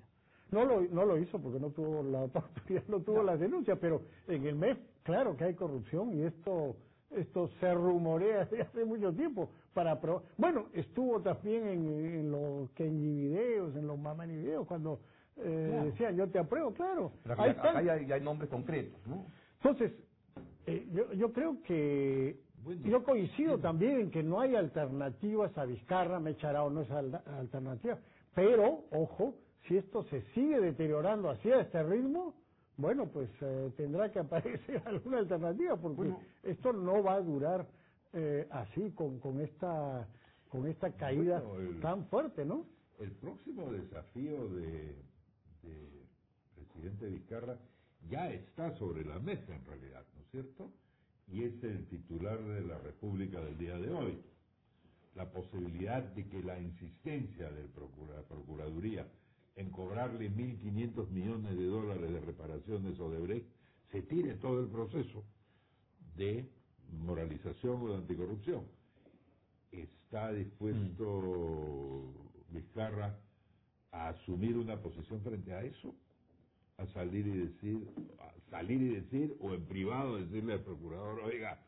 No 0.50 0.64
lo, 0.64 0.82
no 0.82 1.04
lo 1.04 1.18
hizo 1.18 1.38
porque 1.40 1.58
no 1.58 1.70
tuvo 1.70 2.02
la 2.02 2.20
oportunidad, 2.24 2.84
no 2.88 3.00
tuvo 3.00 3.22
las 3.22 3.40
denuncias, 3.40 3.78
pero 3.80 4.02
en 4.28 4.46
el 4.46 4.54
MEF, 4.56 4.78
claro 5.02 5.36
que 5.36 5.44
hay 5.44 5.54
corrupción 5.54 6.12
y 6.16 6.22
esto 6.22 6.76
esto 7.10 7.48
se 7.60 7.74
rumorea 7.74 8.44
desde 8.50 8.62
hace 8.62 8.84
mucho 8.84 9.12
tiempo 9.14 9.50
para 9.74 10.00
pro- 10.00 10.22
bueno 10.38 10.66
estuvo 10.74 11.20
también 11.22 11.66
en, 11.68 11.86
en 11.88 12.30
los 12.32 12.70
Kenji 12.72 13.12
videos 13.28 13.76
en 13.76 13.86
los 13.86 13.98
Mamani 13.98 14.36
videos 14.36 14.66
cuando 14.66 15.00
eh, 15.36 15.66
Claro. 15.70 15.84
decían 15.86 16.16
yo 16.16 16.30
te 16.30 16.38
apruebo 16.38 16.72
claro 16.74 17.12
Pero 17.22 17.34
ahí 17.42 17.50
acá, 17.50 17.52
están. 17.52 17.76
acá 17.76 17.82
ya, 17.86 17.92
hay- 17.94 18.12
hay 18.12 18.20
nombres 18.20 18.50
concretos, 18.50 19.00
¿no? 19.06 19.26
entonces 19.62 19.92
eh, 20.66 20.86
yo, 20.92 21.12
yo 21.14 21.32
creo 21.32 21.62
que 21.62 22.40
Bueno, 22.64 22.82
yo 22.88 23.04
coincido 23.04 23.58
también 23.58 24.00
en 24.00 24.10
que 24.10 24.22
no 24.22 24.40
hay 24.40 24.56
alternativas 24.56 25.56
a 25.58 25.64
Vizcarra, 25.66 26.20
Mecharao 26.20 26.70
no 26.70 26.82
es 26.82 26.90
al- 26.90 27.22
alternativa, 27.26 27.98
pero, 28.34 28.84
ojo, 28.92 29.34
si 29.68 29.76
esto 29.76 30.02
se 30.04 30.22
sigue 30.34 30.60
deteriorando 30.60 31.30
así 31.30 31.50
a 31.50 31.60
este 31.62 31.82
ritmo, 31.82 32.34
bueno, 32.76 33.10
pues 33.12 33.30
eh, 33.40 33.72
tendrá 33.76 34.10
que 34.12 34.20
aparecer 34.20 34.82
alguna 34.86 35.18
alternativa, 35.18 35.76
porque 35.80 36.02
Bueno. 36.02 36.20
esto 36.42 36.72
no 36.72 37.02
va 37.02 37.14
a 37.14 37.20
durar 37.20 37.68
eh, 38.12 38.46
así, 38.50 38.92
con, 38.92 39.18
con 39.20 39.40
esta 39.40 40.08
con 40.50 40.66
esta 40.68 40.92
caída 40.96 41.40
Bueno, 41.40 41.70
el- 41.70 41.80
tan 41.80 42.06
fuerte, 42.08 42.44
¿no? 42.44 42.66
El 43.00 43.10
próximo 43.12 43.72
desafío 43.72 44.48
de, 44.50 44.94
de 45.62 46.06
presidente 46.54 47.06
Vizcarra 47.08 47.58
ya 48.08 48.30
está 48.30 48.70
sobre 48.78 49.04
la 49.04 49.18
mesa 49.18 49.54
en 49.54 49.64
realidad, 49.66 50.04
¿no 50.14 50.20
es 50.22 50.30
cierto? 50.30 50.70
Y 51.28 51.42
es 51.44 51.64
el 51.64 51.88
titular 51.88 52.38
de 52.40 52.60
la 52.62 52.78
República 52.78 53.40
del 53.40 53.58
día 53.58 53.76
de 53.78 53.90
hoy. 53.90 54.22
La 55.16 55.30
posibilidad 55.32 56.02
de 56.02 56.28
que 56.28 56.42
la 56.42 56.58
insistencia 56.60 57.50
de 57.50 57.64
la 57.64 58.22
Procuraduría 58.28 59.08
en 59.56 59.70
cobrarle 59.70 60.30
1.500 60.30 61.08
millones 61.10 61.56
de 61.56 61.66
dólares 61.66 62.12
de 62.12 62.20
reparaciones 62.20 62.98
o 62.98 63.10
de 63.10 63.20
Brecht 63.20 63.46
se 63.92 64.02
tire 64.02 64.34
todo 64.34 64.60
el 64.60 64.68
proceso 64.68 65.24
de 66.16 66.48
moralización 66.90 67.82
o 67.82 67.88
de 67.88 67.94
anticorrupción. 67.96 68.64
¿Está 69.70 70.32
dispuesto 70.32 72.12
Vizcarra 72.50 73.16
a 73.92 74.08
asumir 74.08 74.56
una 74.56 74.80
posición 74.80 75.20
frente 75.22 75.52
a 75.52 75.62
eso? 75.62 75.94
¿A 76.78 76.86
salir 76.86 77.26
y 77.26 77.38
decir, 77.38 77.88
a 78.18 78.50
salir 78.50 78.82
y 78.82 78.88
decir, 78.96 79.36
o 79.40 79.54
en 79.54 79.64
privado 79.66 80.16
decirle 80.16 80.54
al 80.54 80.60
procurador, 80.60 81.20
oiga, 81.20 81.60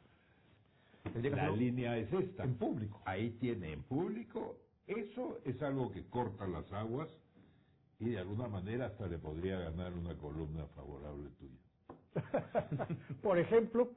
La 1.14 1.50
línea 1.50 1.96
es 1.96 2.12
esta. 2.12 2.42
en 2.42 2.54
público. 2.54 3.00
Ahí 3.04 3.30
tiene 3.40 3.72
en 3.72 3.82
público. 3.84 4.58
Eso 4.88 5.38
es 5.44 5.60
algo 5.62 5.92
que 5.92 6.04
corta 6.06 6.46
las 6.48 6.70
aguas 6.72 7.08
y 7.98 8.10
de 8.10 8.18
alguna 8.18 8.48
manera 8.48 8.86
hasta 8.86 9.06
le 9.06 9.18
podría 9.18 9.58
ganar 9.58 9.92
una 9.94 10.14
columna 10.16 10.66
favorable 10.74 11.30
tuya. 11.38 11.58
Por 13.22 13.38
ejemplo, 13.38 13.90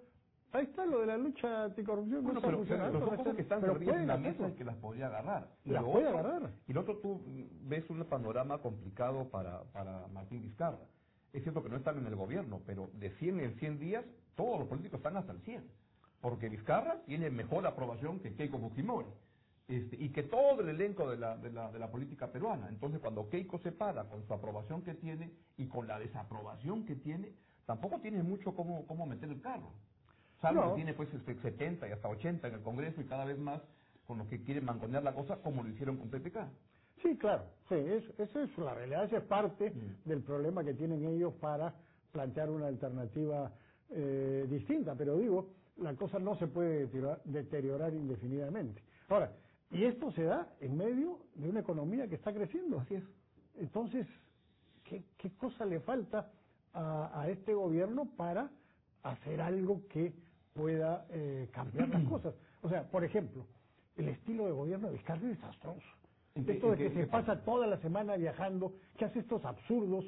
ahí 0.51 0.65
está 0.65 0.85
lo 0.85 0.99
de 1.01 1.07
la 1.07 1.17
lucha 1.17 1.65
anticorrupción. 1.65 2.23
Bueno, 2.23 2.39
no 2.39 2.45
pero, 2.65 2.91
son 2.91 3.17
cosas 3.17 3.35
que 3.35 3.41
están 3.41 3.61
pero 3.61 3.73
perdidas 3.73 3.97
en 4.01 4.07
la 4.07 4.17
mesa 4.17 4.47
y 4.49 4.53
que 4.53 4.63
las 4.63 4.75
podría 4.77 5.07
agarrar. 5.07 5.49
Y 5.65 5.69
Las 5.71 5.83
puede 5.83 6.07
otro- 6.07 6.19
agarrar. 6.19 6.51
Y 6.67 6.73
lo 6.73 6.81
otro, 6.81 6.97
tú 6.97 7.21
ves 7.63 7.89
un 7.89 8.03
panorama 8.05 8.59
complicado 8.59 9.29
para, 9.29 9.63
para 9.71 10.07
Martín 10.07 10.41
Vizcarra. 10.41 10.79
Es 11.33 11.43
cierto 11.43 11.61
que 11.61 11.69
no 11.69 11.77
están 11.77 11.97
en 11.99 12.07
el 12.07 12.15
gobierno, 12.15 12.61
pero 12.65 12.89
de 12.93 13.11
100 13.17 13.39
en 13.41 13.55
100 13.59 13.79
días, 13.79 14.05
todos 14.35 14.59
los 14.59 14.67
políticos 14.67 14.97
están 14.99 15.17
hasta 15.17 15.31
el 15.31 15.39
100. 15.41 15.63
Porque 16.21 16.49
Vizcarra 16.49 17.01
tiene 17.05 17.29
mejor 17.29 17.65
aprobación 17.67 18.19
que 18.19 18.33
Keiko 18.33 18.57
Fujimori. 18.59 19.07
Este, 19.69 19.97
y 20.03 20.09
que 20.11 20.23
todo 20.23 20.61
el 20.61 20.69
elenco 20.69 21.09
de 21.11 21.17
la, 21.17 21.37
de, 21.37 21.51
la, 21.51 21.71
de 21.71 21.79
la 21.79 21.91
política 21.91 22.31
peruana. 22.31 22.69
Entonces, 22.69 22.99
cuando 23.01 23.29
Keiko 23.29 23.59
se 23.59 23.71
para 23.71 24.05
con 24.09 24.25
su 24.27 24.33
aprobación 24.33 24.81
que 24.83 24.95
tiene 24.95 25.31
y 25.57 25.67
con 25.67 25.87
la 25.87 25.99
desaprobación 25.99 26.85
que 26.87 26.95
tiene, 26.97 27.33
tampoco 27.67 27.99
tiene 28.01 28.23
mucho 28.23 28.55
cómo, 28.55 28.87
cómo 28.87 29.05
meter 29.05 29.29
el 29.29 29.41
carro. 29.41 29.71
Salvo 30.41 30.61
No. 30.63 30.69
que 30.71 30.75
tiene 30.77 30.93
pues 30.95 31.13
este, 31.13 31.35
70 31.41 31.87
y 31.87 31.91
hasta 31.91 32.09
80 32.09 32.47
en 32.47 32.55
el 32.55 32.61
Congreso 32.63 32.99
y 33.01 33.05
cada 33.05 33.25
vez 33.25 33.37
más 33.39 33.61
con 34.07 34.17
los 34.17 34.27
que 34.27 34.43
quieren 34.43 34.65
mangonear 34.65 35.03
la 35.03 35.13
cosa 35.13 35.37
como 35.37 35.63
lo 35.63 35.69
hicieron 35.69 35.97
con 35.97 36.09
PPK. 36.09 36.49
Sí, 37.03 37.17
claro, 37.17 37.45
sí, 37.69 37.75
es- 37.75 38.19
esa 38.19 38.43
es 38.43 38.57
la 38.57 38.73
realidad, 38.73 39.05
esa 39.05 39.17
es 39.19 39.25
parte 39.25 39.71
Mm. 39.71 40.09
del 40.09 40.23
problema 40.23 40.63
que 40.65 40.73
tienen 40.73 41.05
ellos 41.05 41.33
para 41.35 41.75
plantear 42.11 42.49
una 42.49 42.67
alternativa 42.67 43.53
eh, 43.91 44.45
distinta, 44.49 44.95
pero 44.95 45.17
digo, 45.17 45.47
la 45.77 45.95
cosa 45.95 46.19
no 46.19 46.35
se 46.37 46.47
puede 46.47 46.81
deteriorar, 46.81 47.21
deteriorar 47.25 47.93
indefinidamente. 47.93 48.83
Ahora, 49.09 49.31
y 49.71 49.85
esto 49.85 50.11
se 50.11 50.23
da 50.23 50.47
en 50.61 50.77
medio 50.77 51.19
de 51.35 51.49
una 51.49 51.59
economía 51.61 52.07
que 52.07 52.15
está 52.15 52.33
creciendo. 52.33 52.79
Así 52.79 52.95
es. 52.95 53.03
Entonces, 53.59 54.07
¿qué, 54.85 55.03
qué 55.17 55.31
cosa 55.37 55.65
le 55.65 55.79
falta 55.81 56.31
a, 56.73 57.21
a 57.21 57.29
este 57.29 57.53
gobierno 57.53 58.05
para 58.17 58.49
hacer 59.03 59.41
algo 59.41 59.81
que 59.89 60.13
pueda 60.53 61.05
eh, 61.11 61.49
cambiar 61.53 61.89
las 61.89 62.03
cosas? 62.09 62.33
O 62.61 62.69
sea, 62.69 62.89
por 62.89 63.03
ejemplo, 63.03 63.45
el 63.97 64.09
estilo 64.09 64.45
de 64.45 64.51
gobierno 64.53 64.87
de 64.87 64.93
Vizcarra 64.93 65.21
es 65.21 65.37
desastroso. 65.37 65.81
¿En 66.35 66.45
qué- 66.45 66.53
Esto 66.53 66.71
de 66.71 66.77
que 66.77 66.89
se 66.91 67.07
pasa 67.07 67.43
toda 67.43 67.67
la 67.67 67.77
semana 67.81 68.15
viajando, 68.17 68.73
que 68.97 69.05
hace 69.05 69.19
estos 69.19 69.43
absurdos 69.45 70.05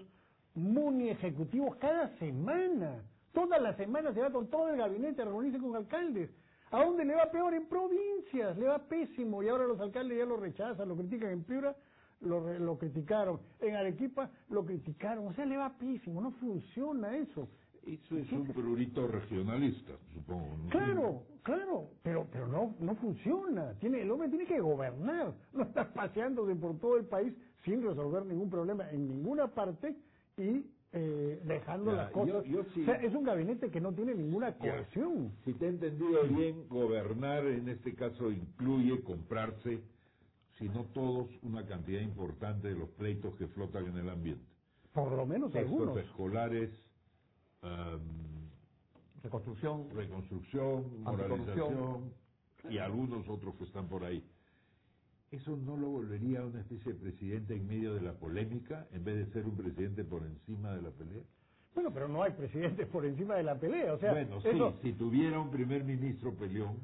muni 0.56 1.10
ejecutivos 1.10 1.76
cada 1.78 2.10
semana. 2.18 3.04
Toda 3.34 3.60
la 3.60 3.76
semana 3.78 4.14
se 4.14 4.22
va 4.22 4.32
con 4.32 4.50
todo 4.50 4.70
el 4.70 4.78
gabinete 4.78 5.22
a 5.22 5.26
reunirse 5.26 5.60
con 5.60 5.76
alcaldes. 5.76 6.30
¿A 6.72 6.84
dónde 6.84 7.06
le 7.06 7.16
va 7.16 7.30
peor? 7.30 7.54
En 7.54 7.68
provincias, 7.68 8.58
le 8.58 8.68
va 8.68 8.80
pésimo 8.80 9.44
y 9.44 9.50
ahora 9.50 9.66
los 9.68 9.80
alcaldes 9.80 10.18
ya 10.18 10.26
lo 10.26 10.38
rechazan, 10.38 10.88
lo 10.88 10.96
critican 10.96 11.32
en 11.32 11.44
Piura, 11.44 11.76
lo, 12.22 12.58
lo 12.60 12.78
criticaron, 12.78 13.40
en 13.60 13.76
Arequipa 13.76 14.30
lo 14.50 14.64
criticaron, 14.66 15.28
o 15.28 15.34
sea, 15.34 15.46
le 15.46 15.58
va 15.58 15.78
pésimo, 15.78 16.22
no 16.22 16.32
funciona 16.32 17.18
eso. 17.18 17.50
Eso 17.86 18.16
es 18.16 18.32
un 18.32 18.46
prurito 18.46 19.08
regionalista, 19.08 19.94
supongo. 20.14 20.56
¿no? 20.56 20.70
Claro, 20.70 21.24
claro, 21.42 21.90
pero 22.04 22.28
pero 22.32 22.48
no 22.48 22.76
no 22.80 22.96
funciona. 22.96 23.74
Tiene 23.80 24.04
el 24.04 24.12
hombre 24.12 24.30
tiene 24.30 24.46
que 24.46 24.60
gobernar, 24.60 25.34
no 25.54 25.64
estar 25.64 25.92
paseándose 25.92 26.56
por 26.56 26.80
todo 26.80 26.98
el 26.98 27.06
país 27.06 27.34
sin 27.66 27.82
resolver 27.82 28.24
ningún 28.26 28.52
problema 28.52 28.90
en 28.92 29.08
ninguna 29.08 29.48
parte 29.48 29.96
y 30.38 30.64
eh, 30.94 31.42
dejando 31.46 31.92
Ya, 31.92 31.98
las 31.98 32.12
cosas. 32.12 32.44
yo- 32.46 32.64
yo 32.64 32.64
sí- 32.74 32.82
O 32.82 32.86
sea, 32.86 32.96
es 32.96 33.14
un 33.16 33.24
gabinete 33.24 33.70
que 33.72 33.80
no 33.80 33.94
tiene 33.94 34.14
ninguna 34.14 34.50
Ya. 34.50 34.58
cohesión. 34.58 35.32
Si 35.46 35.54
te 35.54 35.66
he 35.66 35.70
entendido 35.70 36.24
bien, 36.24 36.68
gobernar 36.68 37.46
en 37.46 37.70
este 37.70 37.96
caso 37.96 38.30
incluye 38.32 39.02
comprarse, 39.04 39.82
si 40.58 40.68
no 40.68 40.86
todos, 40.94 41.30
una 41.44 41.66
cantidad 41.66 42.02
importante 42.02 42.68
de 42.68 42.76
los 42.76 42.90
pleitos 42.90 43.36
que 43.38 43.48
flotan 43.48 43.88
en 43.88 43.98
el 43.98 44.10
ambiente. 44.10 44.44
Por 44.94 45.12
lo 45.14 45.26
menos 45.26 45.52
Textos 45.54 45.72
algunos. 45.80 45.98
escolares, 46.06 46.70
am, 47.62 48.02
Reconstrucción. 49.24 49.88
moralización 51.04 52.14
y 52.70 52.78
algunos 52.80 53.28
otros 53.30 53.56
que 53.56 53.64
están 53.64 53.88
por 53.88 54.04
ahí. 54.04 54.24
¿Eso 55.32 55.56
no 55.56 55.78
lo 55.78 55.88
volvería 55.90 56.42
a 56.42 56.46
una 56.46 56.60
especie 56.60 56.92
de 56.92 57.00
presidente 57.00 57.56
en 57.56 57.66
medio 57.66 57.94
de 57.94 58.02
la 58.02 58.12
polémica 58.14 58.86
en 58.92 59.06
vez 59.06 59.16
de 59.16 59.32
ser 59.32 59.46
un 59.46 59.56
presidente 59.56 60.04
por 60.04 60.24
encima 60.24 60.76
de 60.76 60.82
la 60.82 60.90
pelea? 60.92 61.24
Bueno, 61.74 61.90
pero 61.94 62.10
no 62.10 62.22
hay 62.22 62.34
presidentes 62.34 62.86
por 62.88 63.06
encima 63.06 63.36
de 63.36 63.44
la 63.44 63.58
pelea, 63.58 63.94
o 63.94 63.98
sea, 63.98 64.12
bueno, 64.12 64.42
sí, 64.42 64.50
eso, 64.50 64.74
si 64.84 64.92
tuviera 64.92 65.40
un 65.40 65.50
primer 65.50 65.86
ministro 65.86 66.34
peleón, 66.34 66.80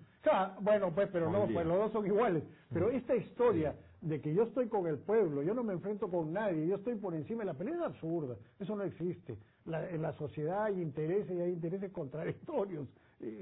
bueno, 0.61 0.93
pues, 0.95 1.09
pero 1.11 1.29
no, 1.29 1.45
pues 1.53 1.65
los 1.65 1.77
dos 1.77 1.91
son 1.91 2.05
iguales. 2.05 2.43
Pero 2.71 2.89
esta 2.89 3.15
historia 3.15 3.75
de 4.01 4.21
que 4.21 4.33
yo 4.33 4.43
estoy 4.43 4.67
con 4.69 4.87
el 4.87 4.97
pueblo, 4.99 5.43
yo 5.43 5.53
no 5.53 5.63
me 5.63 5.73
enfrento 5.73 6.09
con 6.09 6.31
nadie, 6.31 6.67
yo 6.67 6.75
estoy 6.75 6.95
por 6.95 7.13
encima 7.15 7.41
de 7.41 7.47
la 7.47 7.53
pelea 7.53 7.75
es 7.75 7.81
absurda. 7.81 8.37
Eso 8.59 8.75
no 8.77 8.83
existe. 8.83 9.37
La- 9.65 9.89
en 9.89 10.01
la 10.01 10.13
sociedad 10.13 10.63
hay 10.65 10.81
intereses 10.81 11.31
y 11.31 11.39
hay 11.41 11.51
intereses 11.51 11.91
contradictorios. 11.91 12.87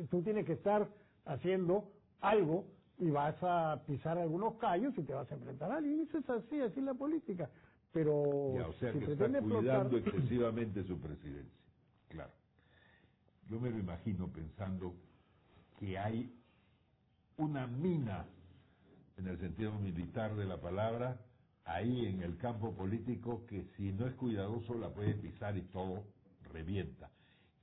Tú 0.09 0.21
tienes 0.24 0.45
que 0.45 0.53
estar 0.53 0.88
haciendo 1.25 1.89
algo 2.21 2.65
y 2.97 3.09
vas 3.09 3.35
a 3.41 3.81
pisar 3.85 4.17
algunos 4.17 4.55
callos 4.55 4.93
y 4.97 5.03
te 5.03 5.13
vas 5.13 5.29
a 5.31 5.35
enfrentar 5.35 5.71
a 5.71 5.77
alguien. 5.77 6.01
Eso 6.01 6.17
es 6.17 6.29
así, 6.29 6.59
así 6.61 6.79
es 6.79 6.85
la 6.85 6.93
política. 6.93 7.49
Pero 7.91 8.53
Ya, 8.55 8.67
o 8.67 8.73
sea 8.73 8.93
si 8.93 8.99
que 8.99 9.11
está 9.11 9.25
explotar- 9.27 9.43
cuidando 9.43 9.97
excesivamente 9.97 10.83
su 10.83 10.99
presidencia. 10.99 11.59
Claro. 12.09 12.31
Yo 13.49 13.59
me 13.59 13.69
lo 13.69 13.79
imagino 13.79 14.27
pensando 14.31 14.95
que 15.79 15.97
hay 15.97 16.33
una 17.37 17.67
mina, 17.67 18.25
en 19.17 19.27
el 19.27 19.37
sentido 19.39 19.73
militar 19.79 20.35
de 20.35 20.45
la 20.45 20.59
palabra, 20.59 21.19
ahí 21.65 22.05
en 22.05 22.21
el 22.21 22.37
campo 22.37 22.73
político 22.75 23.45
que 23.45 23.65
si 23.75 23.91
no 23.91 24.07
es 24.07 24.15
cuidadoso 24.15 24.73
la 24.75 24.93
puede 24.93 25.15
pisar 25.15 25.57
y 25.57 25.61
todo 25.63 26.03
revienta. 26.51 27.09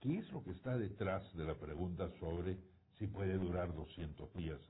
¿Qué 0.00 0.18
es 0.18 0.30
lo 0.32 0.42
que 0.42 0.50
está 0.50 0.76
detrás 0.76 1.22
de 1.36 1.44
la 1.44 1.54
pregunta 1.54 2.10
sobre 2.20 2.58
si 2.98 3.06
puede 3.06 3.36
durar 3.38 3.74
200 3.74 4.32
días, 4.34 4.60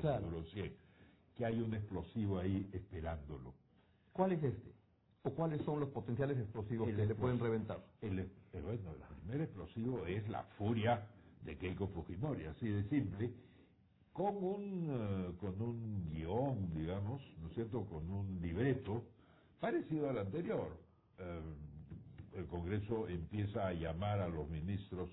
Claro. 0.00 0.26
duró 0.26 0.44
100? 0.44 0.72
Que 1.36 1.44
hay 1.46 1.60
un 1.60 1.74
explosivo 1.74 2.38
ahí 2.38 2.68
esperándolo. 2.72 3.54
¿Cuál 4.12 4.32
es 4.32 4.42
este? 4.42 4.72
¿O 5.22 5.30
cuáles 5.30 5.62
son 5.62 5.80
los 5.80 5.90
potenciales 5.90 6.38
explosivos 6.38 6.88
El 6.88 6.96
que 6.96 7.06
le 7.06 7.12
explos- 7.14 7.20
pueden 7.20 7.38
reventar? 7.40 7.84
El, 8.00 8.18
eh, 8.20 8.28
bueno, 8.62 8.90
el 8.92 9.16
primer 9.20 9.40
explosivo 9.42 10.06
es 10.06 10.28
la 10.28 10.42
furia 10.58 11.06
de 11.44 11.56
Keiko 11.56 11.88
Fujimori, 11.88 12.44
así 12.46 12.68
de 12.68 12.84
simple, 12.88 13.30
con 14.12 14.36
un, 14.42 14.86
eh, 14.90 15.32
con 15.38 15.60
un 15.60 16.10
guion, 16.10 16.74
digamos, 16.74 17.22
¿no 17.40 17.48
es 17.48 17.54
cierto?, 17.54 17.84
con 17.86 18.10
un 18.10 18.40
libreto 18.42 19.04
parecido 19.60 20.10
al 20.10 20.18
anterior. 20.18 20.76
Eh, 21.18 21.40
el 22.34 22.46
Congreso 22.46 23.08
empieza 23.08 23.66
a 23.68 23.72
llamar 23.72 24.20
a 24.20 24.28
los 24.28 24.48
ministros 24.48 25.10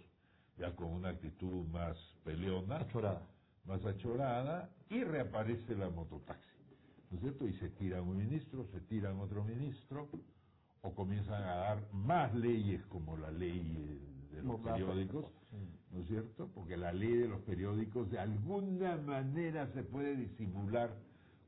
ya 0.58 0.76
con 0.76 0.88
una 0.92 1.10
actitud 1.10 1.66
más 1.68 1.98
peleona, 2.24 2.78
Achorada. 2.78 3.22
Más 3.68 3.86
achorada, 3.86 4.70
y 4.90 5.04
reaparece 5.04 5.76
la 5.76 5.90
mototaxi, 5.90 6.50
¿no 7.12 7.18
es 7.18 7.22
cierto? 7.22 7.48
Y 7.48 7.54
se 7.54 7.70
tiran 7.70 8.08
un 8.08 8.18
ministro, 8.18 8.66
se 8.72 8.80
tiran 8.82 9.20
otro 9.20 9.44
ministro, 9.44 10.08
o 10.82 10.96
comienzan 10.96 11.44
a 11.44 11.56
dar 11.56 11.94
más 11.94 12.34
leyes 12.34 12.86
como 12.86 13.18
la 13.18 13.32
ley 13.32 14.00
de 14.32 14.42
los 14.42 14.60
periódicos, 14.62 15.26
¿no 15.92 16.02
es 16.02 16.08
cierto? 16.08 16.50
Porque 16.54 16.78
la 16.78 16.94
ley 16.94 17.14
de 17.14 17.28
los 17.28 17.42
periódicos 17.42 18.10
de 18.10 18.20
alguna 18.20 18.96
manera 18.98 19.68
se 19.74 19.84
puede 19.84 20.16
disimular 20.16 20.96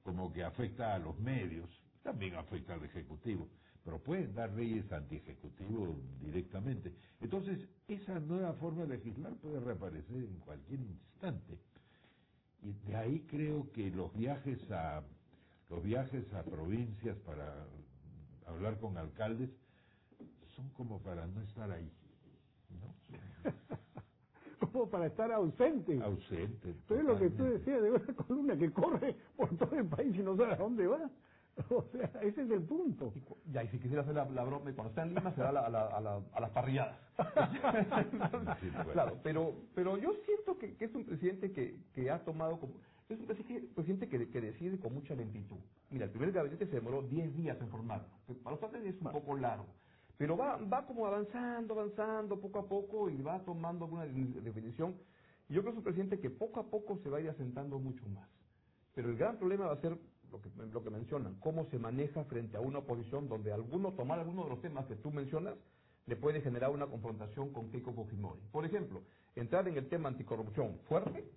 como 0.04 0.34
que 0.34 0.44
afecta 0.44 0.96
a 0.96 1.00
los 1.00 1.18
medios, 1.20 1.70
también 2.04 2.36
afecta 2.36 2.74
al 2.74 2.84
Ejecutivo, 2.84 3.48
pero 3.84 4.00
pueden 4.00 4.34
dar 4.34 4.52
leyes 4.54 4.92
anti-ejecutivo 4.92 5.96
directamente. 6.22 6.94
Entonces, 7.22 7.60
esa 7.88 8.20
nueva 8.20 8.54
forma 8.54 8.82
de 8.84 8.98
legislar 8.98 9.34
puede 9.36 9.60
reaparecer 9.60 10.18
en 10.18 10.40
cualquier 10.40 10.82
instante. 10.82 11.58
Y 12.62 12.74
de 12.88 12.96
ahí 12.96 13.25
creo 13.30 13.72
que 13.72 13.89
los 13.92 14.13
viajes 14.13 14.60
a 14.72 15.04
los 15.70 15.84
viajes 15.84 16.34
a 16.34 16.44
provincias 16.44 17.16
para 17.20 17.66
hablar 18.48 18.80
con 18.80 18.98
alcaldes 18.98 19.50
son 20.56 20.70
como 20.70 21.00
para 21.00 21.28
no 21.28 21.42
estar 21.42 21.72
ahí, 21.72 21.92
¿no? 22.82 23.51
como 24.72 24.89
para 24.89 25.06
estar 25.08 25.32
ausente. 25.32 26.01
Ausente. 26.01 26.75
Pero 26.88 27.01
es 27.01 27.06
lo 27.08 27.20
que 27.20 27.30
tú 27.30 27.44
decías 27.46 27.82
de 27.82 27.92
una 27.92 28.13
columna 28.16 28.58
que 28.58 28.72
corre 28.74 29.16
por 29.38 29.56
todo 29.58 29.75
el 29.75 29.88
país 29.88 30.16
y 30.16 30.20
no 30.24 30.36
sabe 30.36 30.54
a 30.54 30.58
dónde 30.58 30.88
va. 30.88 31.10
O 31.72 31.84
sea, 31.92 32.06
ese 32.22 32.44
es 32.44 32.51
el 32.51 32.62
punto. 32.63 33.12
Ya, 33.51 33.62
y 33.66 33.68
si 33.68 33.80
quisiera 33.80 34.01
hacer 34.04 34.16
la, 34.16 34.24
la 34.30 34.46
broma, 34.46 34.72
y 34.72 34.74
cuando 34.74 34.92
está 34.92 35.01
en 35.04 35.10
Lima 35.13 35.34
se 35.36 35.42
va 35.42 35.50
a, 35.50 35.51
la- 35.51 35.66
a, 35.66 35.70
la- 35.70 35.88
a, 35.88 36.00
la- 36.00 36.22
a 36.32 36.39
las 36.39 36.51
parrilladas. 36.51 36.98
Sí, 38.62 38.70
bueno. 38.70 38.92
Claro, 38.94 39.20
pero, 39.24 39.54
pero 39.75 39.98
yo 39.98 40.13
siento 40.25 40.58
que, 40.58 40.78
que 40.78 40.86
es 40.86 40.96
un 40.96 41.04
presidente 41.04 41.51
que, 42.18 42.22
ha 42.22 42.25
tomado 42.25 42.60
como... 42.60 42.74
Es 43.10 43.20
un 43.20 43.28
presidente, 43.75 44.10
que, 44.10 44.30
que 44.30 44.42
decide 44.42 44.80
con 44.80 44.94
mucha 44.94 45.16
lentitud. 45.16 45.58
Mira, 45.92 46.06
el 46.06 46.12
primer 46.12 46.32
gabinete 46.32 46.68
se 46.68 46.75
demoró 46.75 47.04
10 47.04 47.36
días 47.38 47.58
en 47.62 47.70
formar. 47.70 48.08
Para 48.44 48.51
los 48.51 48.60
padres 48.60 48.86
es 48.96 49.01
un 49.01 49.12
poco 49.12 49.36
largo. 49.38 49.66
Pero 50.18 50.38
va, 50.38 50.58
va 50.58 50.86
como 50.88 51.08
avanzando, 51.08 51.74
avanzando 51.74 52.39
poco 52.39 52.60
a 52.60 52.68
poco 52.70 53.10
y 53.10 53.22
va 53.22 53.44
tomando 53.46 53.86
una 53.86 54.06
de- 54.06 54.42
definición 54.42 54.96
Y 55.50 55.56
yo 55.56 55.62
creo 55.62 55.74
que 55.74 55.80
es 55.80 55.80
un 55.80 55.84
presidente 55.86 56.20
que 56.20 56.30
poco 56.32 56.60
a 56.62 56.70
poco 56.70 57.00
se 57.04 57.10
va 57.10 57.20
a 57.20 57.22
ir 57.22 57.30
asentando 57.30 57.80
mucho 57.80 58.08
más. 58.10 58.30
Pero 58.96 59.10
el 59.10 59.18
gran 59.18 59.38
problema 59.39 59.68
va 59.68 59.74
a 59.74 59.82
ser 59.82 59.98
lo 60.32 60.42
que, 60.42 60.50
lo 60.74 60.84
que 60.84 60.92
mencionan, 60.92 61.36
cómo 61.39 61.66
se 61.72 61.80
maneja 61.80 62.25
frente 62.25 62.58
a 62.58 62.62
una 62.62 62.80
oposición 62.80 63.30
donde 63.30 63.54
alguno, 63.54 63.94
tomar 63.94 64.20
alguno 64.20 64.46
de 64.46 64.50
los 64.51 64.62
temas 64.62 64.88
que 64.88 64.98
tú 64.98 65.12
mencionas, 65.12 65.56
le 66.08 66.18
puede 66.18 66.42
generar 66.42 66.72
una 66.72 66.88
confrontación 66.88 67.54
con 67.54 67.72
Keiko 67.72 67.94
Fujimori. 67.94 68.42
Por 68.51 68.66
ejemplo, 68.66 69.04
entrar 69.36 69.68
en 69.70 69.78
el 69.78 69.89
tema 69.89 70.10
anticorrupción 70.10 70.80
fuerte, 70.89 71.32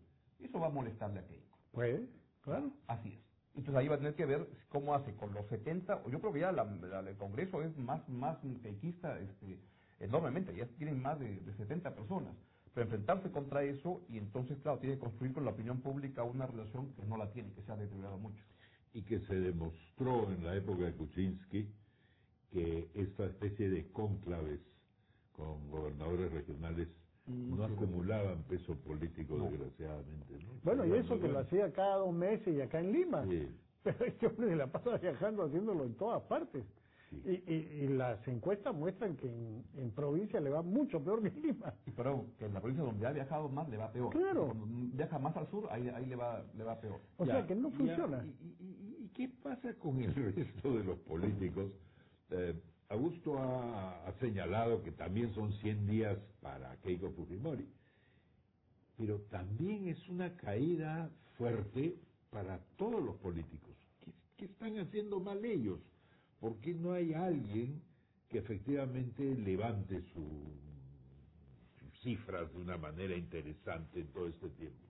eso 0.47 0.59
va 0.61 0.67
a 0.69 0.71
molestarle 0.71 1.21
a 1.21 1.27
Keiko. 1.27 1.59
Puede, 1.73 2.09
claro. 2.43 2.73
Así 2.87 3.11
es. 3.15 3.21
Entonces 3.55 3.75
ahí 3.77 3.89
va 3.89 3.97
a 3.97 3.99
tener 3.99 4.15
que 4.15 4.25
ver 4.27 4.49
cómo 4.71 4.95
hace 4.95 5.15
con 5.17 5.35
los 5.35 5.47
70, 5.49 6.03
yo 6.11 6.21
creo 6.21 6.33
que 6.33 6.41
ya 6.41 6.53
la- 6.53 6.65
la- 6.65 7.01
el 7.01 7.17
Congreso 7.17 7.63
es 7.63 7.77
más, 7.77 8.09
más 8.09 8.39
keikista 8.63 9.19
este, 9.21 9.59
enormemente, 10.01 10.55
ya 10.57 10.67
tienen 10.79 11.01
más 11.03 11.19
de, 11.19 11.41
de 11.41 11.55
70 11.57 11.95
personas. 11.95 12.35
Pero 12.75 12.85
enfrentarse 12.85 13.31
contra 13.31 13.63
eso 13.65 14.03
y 14.09 14.17
entonces, 14.17 14.57
claro, 14.63 14.79
tiene 14.79 14.95
que 14.97 15.01
construir 15.03 15.35
con 15.35 15.45
la 15.45 15.51
opinión 15.51 15.83
pública 15.83 16.23
una 16.23 16.47
relación 16.47 16.95
que 16.95 17.05
no 17.05 17.19
la 17.19 17.31
tiene, 17.31 17.53
que 17.53 17.63
se 17.63 17.73
ha 17.73 17.77
deteriorado 17.77 18.19
mucho. 18.19 18.43
y 18.95 19.03
que 19.05 19.21
se 19.21 19.35
demostró 19.35 20.31
en 20.31 20.45
la 20.45 20.55
época 20.55 20.85
de 20.85 20.93
Kuczynski 20.93 21.67
que 22.51 22.91
esta 22.95 23.25
especie 23.25 23.71
de 23.71 23.91
cónclaves 23.91 24.61
con 25.33 25.71
gobernadores 25.71 26.31
regionales 26.31 26.89
no 27.27 27.65
acumulaban 27.65 28.43
peso 28.45 28.75
político, 28.77 29.37
No. 29.37 29.45
desgraciadamente. 29.51 30.35
¿no? 30.45 30.51
Bueno, 30.65 30.85
y 30.87 30.93
eso 30.99 31.19
que 31.21 31.29
lo 31.29 31.39
hacía 31.39 31.73
cada 31.73 31.97
dos 31.97 32.13
meses 32.15 32.49
y 32.55 32.61
acá 32.61 32.81
en 32.81 32.93
Lima. 32.93 33.25
Sí. 33.29 33.49
Pero 33.83 34.05
este 34.07 34.27
hombre 34.27 34.49
se 34.49 34.57
la 34.57 34.67
pasa 34.67 34.97
viajando 34.99 35.45
haciéndolo 35.45 35.85
en 35.85 35.95
todas 35.95 36.23
partes. 36.23 36.65
Sí. 37.11 37.21
Y, 37.27 37.53
y, 37.53 37.57
y 37.85 37.89
las 37.89 38.27
encuestas 38.27 38.75
muestran 38.75 39.17
que 39.17 39.27
en, 39.29 39.63
en 39.77 39.91
provincia 39.91 40.41
le 40.41 40.49
va 40.51 40.63
mucho 40.63 40.99
peor 41.05 41.21
que 41.23 41.29
en 41.29 41.43
Lima. 41.43 41.75
Pero 41.95 42.25
que 42.39 42.47
en 42.47 42.55
la 42.55 42.61
provincia 42.61 42.85
donde 42.85 43.07
ha 43.07 43.13
viajado 43.13 43.49
más 43.51 43.69
le 43.69 43.77
va 43.77 43.93
peor. 43.93 44.11
Claro. 44.11 44.47
Cuando 44.47 44.67
viaja 44.97 45.19
más 45.19 45.37
al 45.37 45.47
sur, 45.51 45.69
ahí, 45.71 45.89
ahí 45.91 46.07
le, 46.07 46.17
va, 46.17 46.43
le 46.57 46.65
va 46.65 46.81
peor. 46.81 47.01
O 47.19 47.25
Ya, 47.27 47.33
sea 47.35 47.47
que 47.47 47.55
no 47.55 47.71
funciona. 47.71 48.25
¿Y, 48.25 48.29
y- 48.29 48.57
y- 48.61 49.05
y 49.05 49.09
qué 49.11 49.29
pasa 49.43 49.75
con 49.75 50.01
el 50.01 50.15
resto 50.35 50.77
de 50.79 50.85
los 50.85 50.99
políticos? 51.01 51.71
Eh, 52.31 52.59
Augusto 52.93 53.39
ha, 53.39 54.13
señalado 54.21 54.83
que 54.83 54.93
también 54.93 55.35
son 55.35 55.51
100 55.55 55.87
días 55.87 56.19
para 56.43 56.77
Keiko 56.83 57.11
Fujimori, 57.13 57.67
pero 58.99 59.19
también 59.31 59.89
es 59.89 60.09
una 60.11 60.37
caída 60.37 61.11
fuerte 61.39 61.97
para 62.31 62.59
todos 62.77 63.03
los 63.03 63.17
políticos. 63.17 63.75
¿Qué, 64.01 64.13
qué 64.37 64.45
están 64.45 64.79
haciendo 64.79 65.21
mal 65.21 65.43
ellos? 65.43 65.81
¿Por 66.39 66.59
qué 66.61 66.75
no 66.75 66.93
hay 66.93 67.15
alguien 67.15 67.83
que 68.29 68.39
efectivamente 68.39 69.23
levante 69.37 70.03
su, 70.13 70.53
sus 71.81 72.01
cifras 72.03 72.53
de 72.53 72.59
una 72.59 72.77
manera 72.77 73.17
interesante 73.17 74.01
en 74.01 74.09
todo 74.09 74.29
este 74.29 74.51
tiempo? 74.51 74.87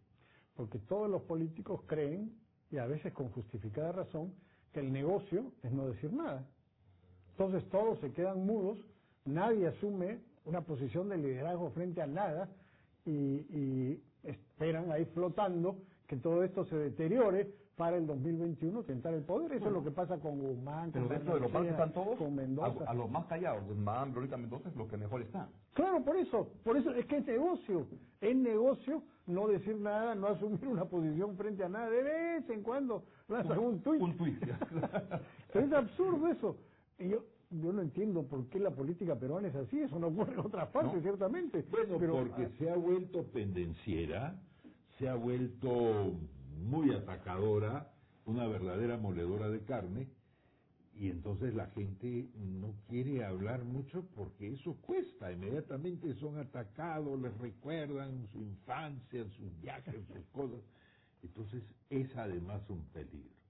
Porque 0.56 0.80
todos 0.80 1.08
los 1.08 1.22
políticos 1.22 1.82
creen, 1.86 2.36
y 2.68 2.78
a 2.78 2.86
veces 2.86 3.12
con 3.12 3.28
justificada 3.30 3.92
razón, 3.92 4.34
que 4.72 4.80
el 4.80 4.92
negocio 4.92 5.52
es 5.62 5.70
no 5.70 5.86
decir 5.86 6.12
nada. 6.12 6.44
Entonces 7.32 7.68
todos 7.70 7.98
se 8.00 8.12
quedan 8.12 8.46
mudos, 8.46 8.78
nadie 9.24 9.66
asume 9.68 10.18
una 10.44 10.60
posición 10.62 11.08
de 11.08 11.18
liderazgo 11.18 11.70
frente 11.70 12.02
a 12.02 12.06
nada 12.06 12.48
y, 13.04 13.12
y 13.12 14.02
esperan 14.22 14.90
ahí 14.92 15.04
flotando 15.06 15.76
que 16.06 16.16
todo 16.16 16.42
esto 16.44 16.64
se 16.66 16.76
deteriore 16.76 17.50
para 17.76 17.96
el 17.96 18.06
2021 18.06 18.82
tentar 18.84 19.14
el 19.14 19.22
poder. 19.22 19.52
Eso 19.52 19.66
es 19.66 19.72
lo 19.72 19.82
que 19.82 19.90
pasa 19.90 20.18
con 20.18 20.38
Guzmán, 20.38 20.90
Pero 20.92 21.06
con 21.06 21.16
dentro 21.16 21.34
de 21.34 21.40
los 21.40 21.66
están 21.66 21.92
todos, 21.92 22.18
con 22.18 22.34
Mendoza. 22.34 22.84
a, 22.84 22.90
a 22.90 22.94
los 22.94 23.10
más 23.10 23.24
callados, 23.26 23.64
Guzmán, 23.66 24.10
Verónica 24.10 24.36
Mendoza, 24.36 24.68
es 24.68 24.76
lo 24.76 24.86
que 24.86 24.96
mejor 24.98 25.22
están. 25.22 25.48
Claro, 25.72 26.04
por 26.04 26.16
eso, 26.16 26.48
por 26.64 26.76
eso 26.76 26.90
es 26.90 27.06
que 27.06 27.16
es 27.16 27.26
negocio, 27.26 27.86
es 28.20 28.36
negocio 28.36 29.02
no 29.26 29.48
decir 29.48 29.76
nada, 29.76 30.14
no 30.14 30.26
asumir 30.28 30.66
una 30.68 30.84
posición 30.84 31.36
frente 31.36 31.64
a 31.64 31.68
nada, 31.68 31.88
de 31.88 32.02
vez 32.02 32.50
en 32.50 32.62
cuando 32.62 33.04
lanzan 33.28 33.58
un 33.58 33.80
tuit. 33.80 34.02
Un 34.02 34.16
tuit. 34.16 34.42
Es 35.54 35.72
absurdo 35.72 36.28
eso. 36.28 36.56
Y 36.98 37.08
yo, 37.08 37.24
yo 37.50 37.72
no 37.72 37.82
entiendo 37.82 38.26
por 38.26 38.48
qué 38.48 38.58
la 38.58 38.70
política 38.70 39.18
peruana 39.18 39.48
es 39.48 39.54
así, 39.54 39.80
eso 39.80 39.98
no 39.98 40.08
ocurre 40.08 40.34
en 40.34 40.40
otras 40.40 40.68
partes, 40.68 40.94
No. 40.94 41.02
ciertamente. 41.02 41.64
Bueno, 41.70 41.96
pero, 41.98 42.14
porque 42.18 42.44
ah, 42.44 42.50
se 42.58 42.70
ha 42.70 42.76
vuelto 42.76 43.24
pendenciera, 43.32 44.40
se 44.98 45.08
ha 45.08 45.14
vuelto 45.14 46.12
muy 46.58 46.92
atacadora, 46.94 47.92
una 48.26 48.46
verdadera 48.46 48.96
moledora 48.98 49.48
de 49.50 49.60
carne, 49.64 50.08
y 50.94 51.08
entonces 51.08 51.54
la 51.54 51.66
gente 51.68 52.28
no 52.36 52.74
quiere 52.88 53.24
hablar 53.24 53.64
mucho 53.64 54.04
porque 54.14 54.52
eso 54.52 54.76
cuesta, 54.82 55.32
inmediatamente 55.32 56.14
son 56.16 56.38
atacados, 56.38 57.20
les 57.20 57.36
recuerdan 57.38 58.28
su 58.32 58.42
infancia, 58.42 59.24
sus 59.30 59.60
viajes, 59.62 59.94
sus 60.06 60.24
cosas. 60.32 60.60
Entonces 61.22 61.62
es 61.88 62.14
además 62.16 62.68
un 62.68 62.84
peligro. 62.92 63.41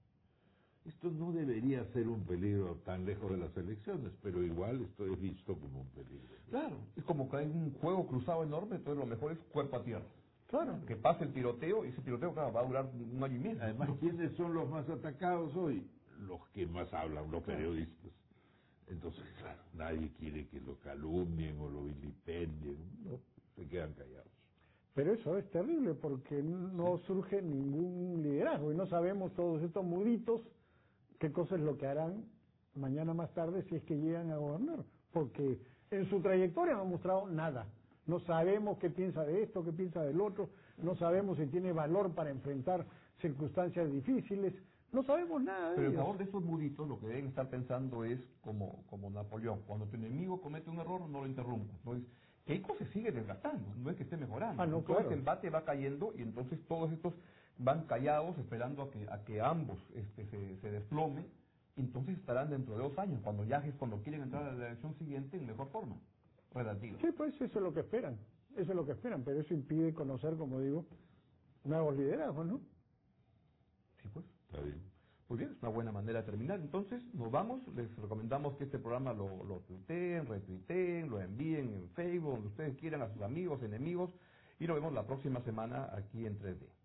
Esto 0.85 1.09
no 1.11 1.31
debería 1.31 1.85
ser 1.93 2.07
un 2.09 2.23
peligro 2.25 2.75
tan 2.85 3.05
lejos 3.05 3.31
de 3.31 3.37
las 3.37 3.55
elecciones, 3.55 4.11
pero 4.21 4.43
igual 4.43 4.81
esto 4.81 5.05
es 5.05 5.19
visto 5.21 5.55
como 5.55 5.81
un 5.81 5.87
peligro. 5.89 6.27
Claro, 6.49 6.75
es 6.97 7.03
como 7.05 7.29
que 7.29 7.37
hay 7.37 7.45
un 7.47 7.73
juego 7.79 8.05
cruzado 8.05 8.43
enorme, 8.43 8.75
entonces 8.75 9.01
lo 9.01 9.09
mejor 9.09 9.31
es 9.31 9.39
cuerpo 9.51 9.77
a 9.77 9.83
tierra. 9.83 10.05
claro, 10.47 10.77
Que 10.85 10.95
pase 10.97 11.23
el 11.23 11.33
tiroteo, 11.33 11.85
y 11.85 11.89
ese 11.89 12.01
tiroteo 12.01 12.33
claro, 12.33 12.51
va 12.51 12.61
a 12.61 12.65
durar 12.67 12.85
un 12.93 13.23
año 13.23 13.35
y 13.37 13.39
medio. 13.39 13.63
Además, 13.63 13.89
¿quiénes 13.99 14.33
son 14.35 14.53
los 14.53 14.69
más 14.69 14.87
atacados 14.89 15.55
hoy? 15.55 15.87
Los 16.27 16.45
que 16.49 16.67
más 16.67 16.93
hablan, 16.93 17.31
los 17.31 17.43
periodistas. 17.43 18.11
Entonces, 18.87 19.23
claro, 19.39 19.61
nadie 19.73 20.11
quiere 20.19 20.47
que 20.49 20.59
lo 20.59 20.77
calumnien 20.79 21.57
o 21.59 21.69
lo 21.69 21.85
vilipendien, 21.85 22.77
no, 23.05 23.19
se 23.55 23.65
quedan 23.67 23.93
callados. 23.93 24.27
pero 24.93 25.13
eso 25.13 25.37
es 25.37 25.49
terrible 25.49 25.93
porque 25.95 26.43
no 26.43 26.97
surge 27.07 27.41
ningún 27.41 28.21
liderazgo 28.21 28.71
y 28.71 28.75
no 28.75 28.85
sabemos 28.87 29.33
todos 29.33 29.63
estos 29.63 29.83
muditos 29.83 30.41
qué 31.23 31.31
cosa 31.31 31.55
es 31.55 31.61
lo 31.61 31.77
que 31.77 31.87
harán 31.87 32.25
mañana 32.75 33.13
más 33.13 33.33
tarde 33.33 33.63
si 33.69 33.75
es 33.75 33.83
que 33.83 33.95
llegan 33.95 34.29
a 34.29 34.35
gobernar, 34.35 34.83
porque 35.13 35.57
en 35.89 36.09
su 36.09 36.19
trayectoria 36.19 36.73
no 36.73 36.81
han 36.81 36.89
mostrado 36.89 37.27
nada. 37.29 37.65
No 38.07 38.19
sabemos 38.19 38.77
qué 38.79 38.89
piensa 38.89 39.23
de 39.23 39.43
esto, 39.43 39.63
qué 39.63 39.71
piensa 39.71 40.01
del 40.01 40.19
otro, 40.19 40.49
no 40.79 40.97
sabemos 40.97 41.37
si 41.37 41.45
tiene 41.45 41.71
valor 41.71 42.11
para 42.11 42.29
enfrentar 42.29 42.85
circunstancias 43.21 43.89
difíciles, 43.89 44.53
no 44.91 45.01
sabemos 45.03 45.41
nada 45.41 45.69
de 45.69 45.75
Pero 45.75 45.87
en 45.87 45.93
ellos. 45.93 46.03
favor 46.03 46.17
de 46.17 46.23
esos 46.25 46.43
muditos, 46.43 46.89
lo 46.89 46.99
que 46.99 47.07
deben 47.07 47.27
estar 47.27 47.49
pensando 47.49 48.03
es 48.03 48.19
como, 48.41 48.83
como 48.89 49.09
Napoleón. 49.09 49.61
Cuando 49.65 49.85
tu 49.85 49.95
enemigo 49.95 50.41
comete 50.41 50.69
un 50.69 50.79
error, 50.79 51.07
no 51.07 51.21
lo 51.21 51.27
interrumpas. 51.27 51.77
Entonces, 51.77 52.05
Keiko 52.45 52.75
se 52.77 52.85
sigue 52.87 53.11
desgastando, 53.11 53.73
no 53.77 53.89
es 53.89 53.95
que 53.95 54.03
esté 54.03 54.17
mejorando. 54.17 54.61
Ah, 54.61 54.65
no, 54.65 54.79
entonces 54.79 55.05
claro. 55.05 55.17
el 55.17 55.21
bate 55.23 55.49
va 55.49 55.63
cayendo 55.63 56.13
y 56.17 56.21
entonces 56.21 56.59
todos 56.67 56.91
estos 56.91 57.13
van 57.57 57.85
callados 57.85 58.37
esperando 58.37 58.83
a 58.83 58.91
que, 58.91 59.07
a 59.09 59.23
que 59.23 59.41
ambos 59.41 59.77
este, 59.95 60.25
se, 60.25 60.57
se 60.57 60.71
desplomen. 60.71 61.25
Y 61.75 61.81
entonces 61.81 62.17
estarán 62.19 62.49
dentro 62.49 62.75
de 62.75 62.83
dos 62.83 62.97
años, 62.99 63.19
cuando 63.23 63.45
ya 63.45 63.57
es 63.57 63.73
cuando 63.75 63.97
quieren 64.01 64.21
entrar 64.21 64.43
a 64.43 64.51
la 64.53 64.67
elección 64.67 64.93
siguiente 64.95 65.37
en 65.37 65.47
mejor 65.47 65.69
forma, 65.69 65.95
relativa. 66.53 66.99
Sí, 67.01 67.07
pues 67.17 67.33
eso 67.41 67.45
es 67.45 67.63
lo 67.63 67.73
que 67.73 67.79
esperan, 67.79 68.15
eso 68.55 68.71
es 68.71 68.75
lo 68.75 68.85
que 68.85 68.91
esperan, 68.91 69.23
pero 69.23 69.39
eso 69.39 69.55
impide 69.55 69.91
conocer, 69.91 70.35
como 70.35 70.59
digo, 70.59 70.85
nuevos 71.63 71.97
liderazgos, 71.97 72.45
¿no? 72.45 72.59
Sí, 74.01 74.09
pues. 74.13 74.25
¿Está 74.49 74.61
bien? 74.61 74.92
Bien, 75.37 75.51
es 75.51 75.61
una 75.63 75.71
buena 75.71 75.91
manera 75.91 76.19
de 76.19 76.25
terminar. 76.25 76.59
Entonces, 76.59 77.03
nos 77.13 77.31
vamos. 77.31 77.61
Les 77.75 77.95
recomendamos 77.97 78.55
que 78.55 78.65
este 78.65 78.77
programa 78.77 79.13
lo, 79.13 79.43
lo 79.45 79.61
tuiteen, 79.61 80.27
retuiteen, 80.27 81.09
lo 81.09 81.19
envíen 81.19 81.73
en 81.73 81.89
Facebook, 81.89 82.33
donde 82.33 82.47
ustedes 82.49 82.77
quieran, 82.77 83.01
a 83.01 83.09
sus 83.09 83.21
amigos, 83.21 83.63
enemigos. 83.63 84.11
Y 84.59 84.67
nos 84.67 84.75
vemos 84.75 84.93
la 84.93 85.05
próxima 85.07 85.41
semana 85.41 85.89
aquí 85.93 86.25
en 86.25 86.39
3D. 86.39 86.82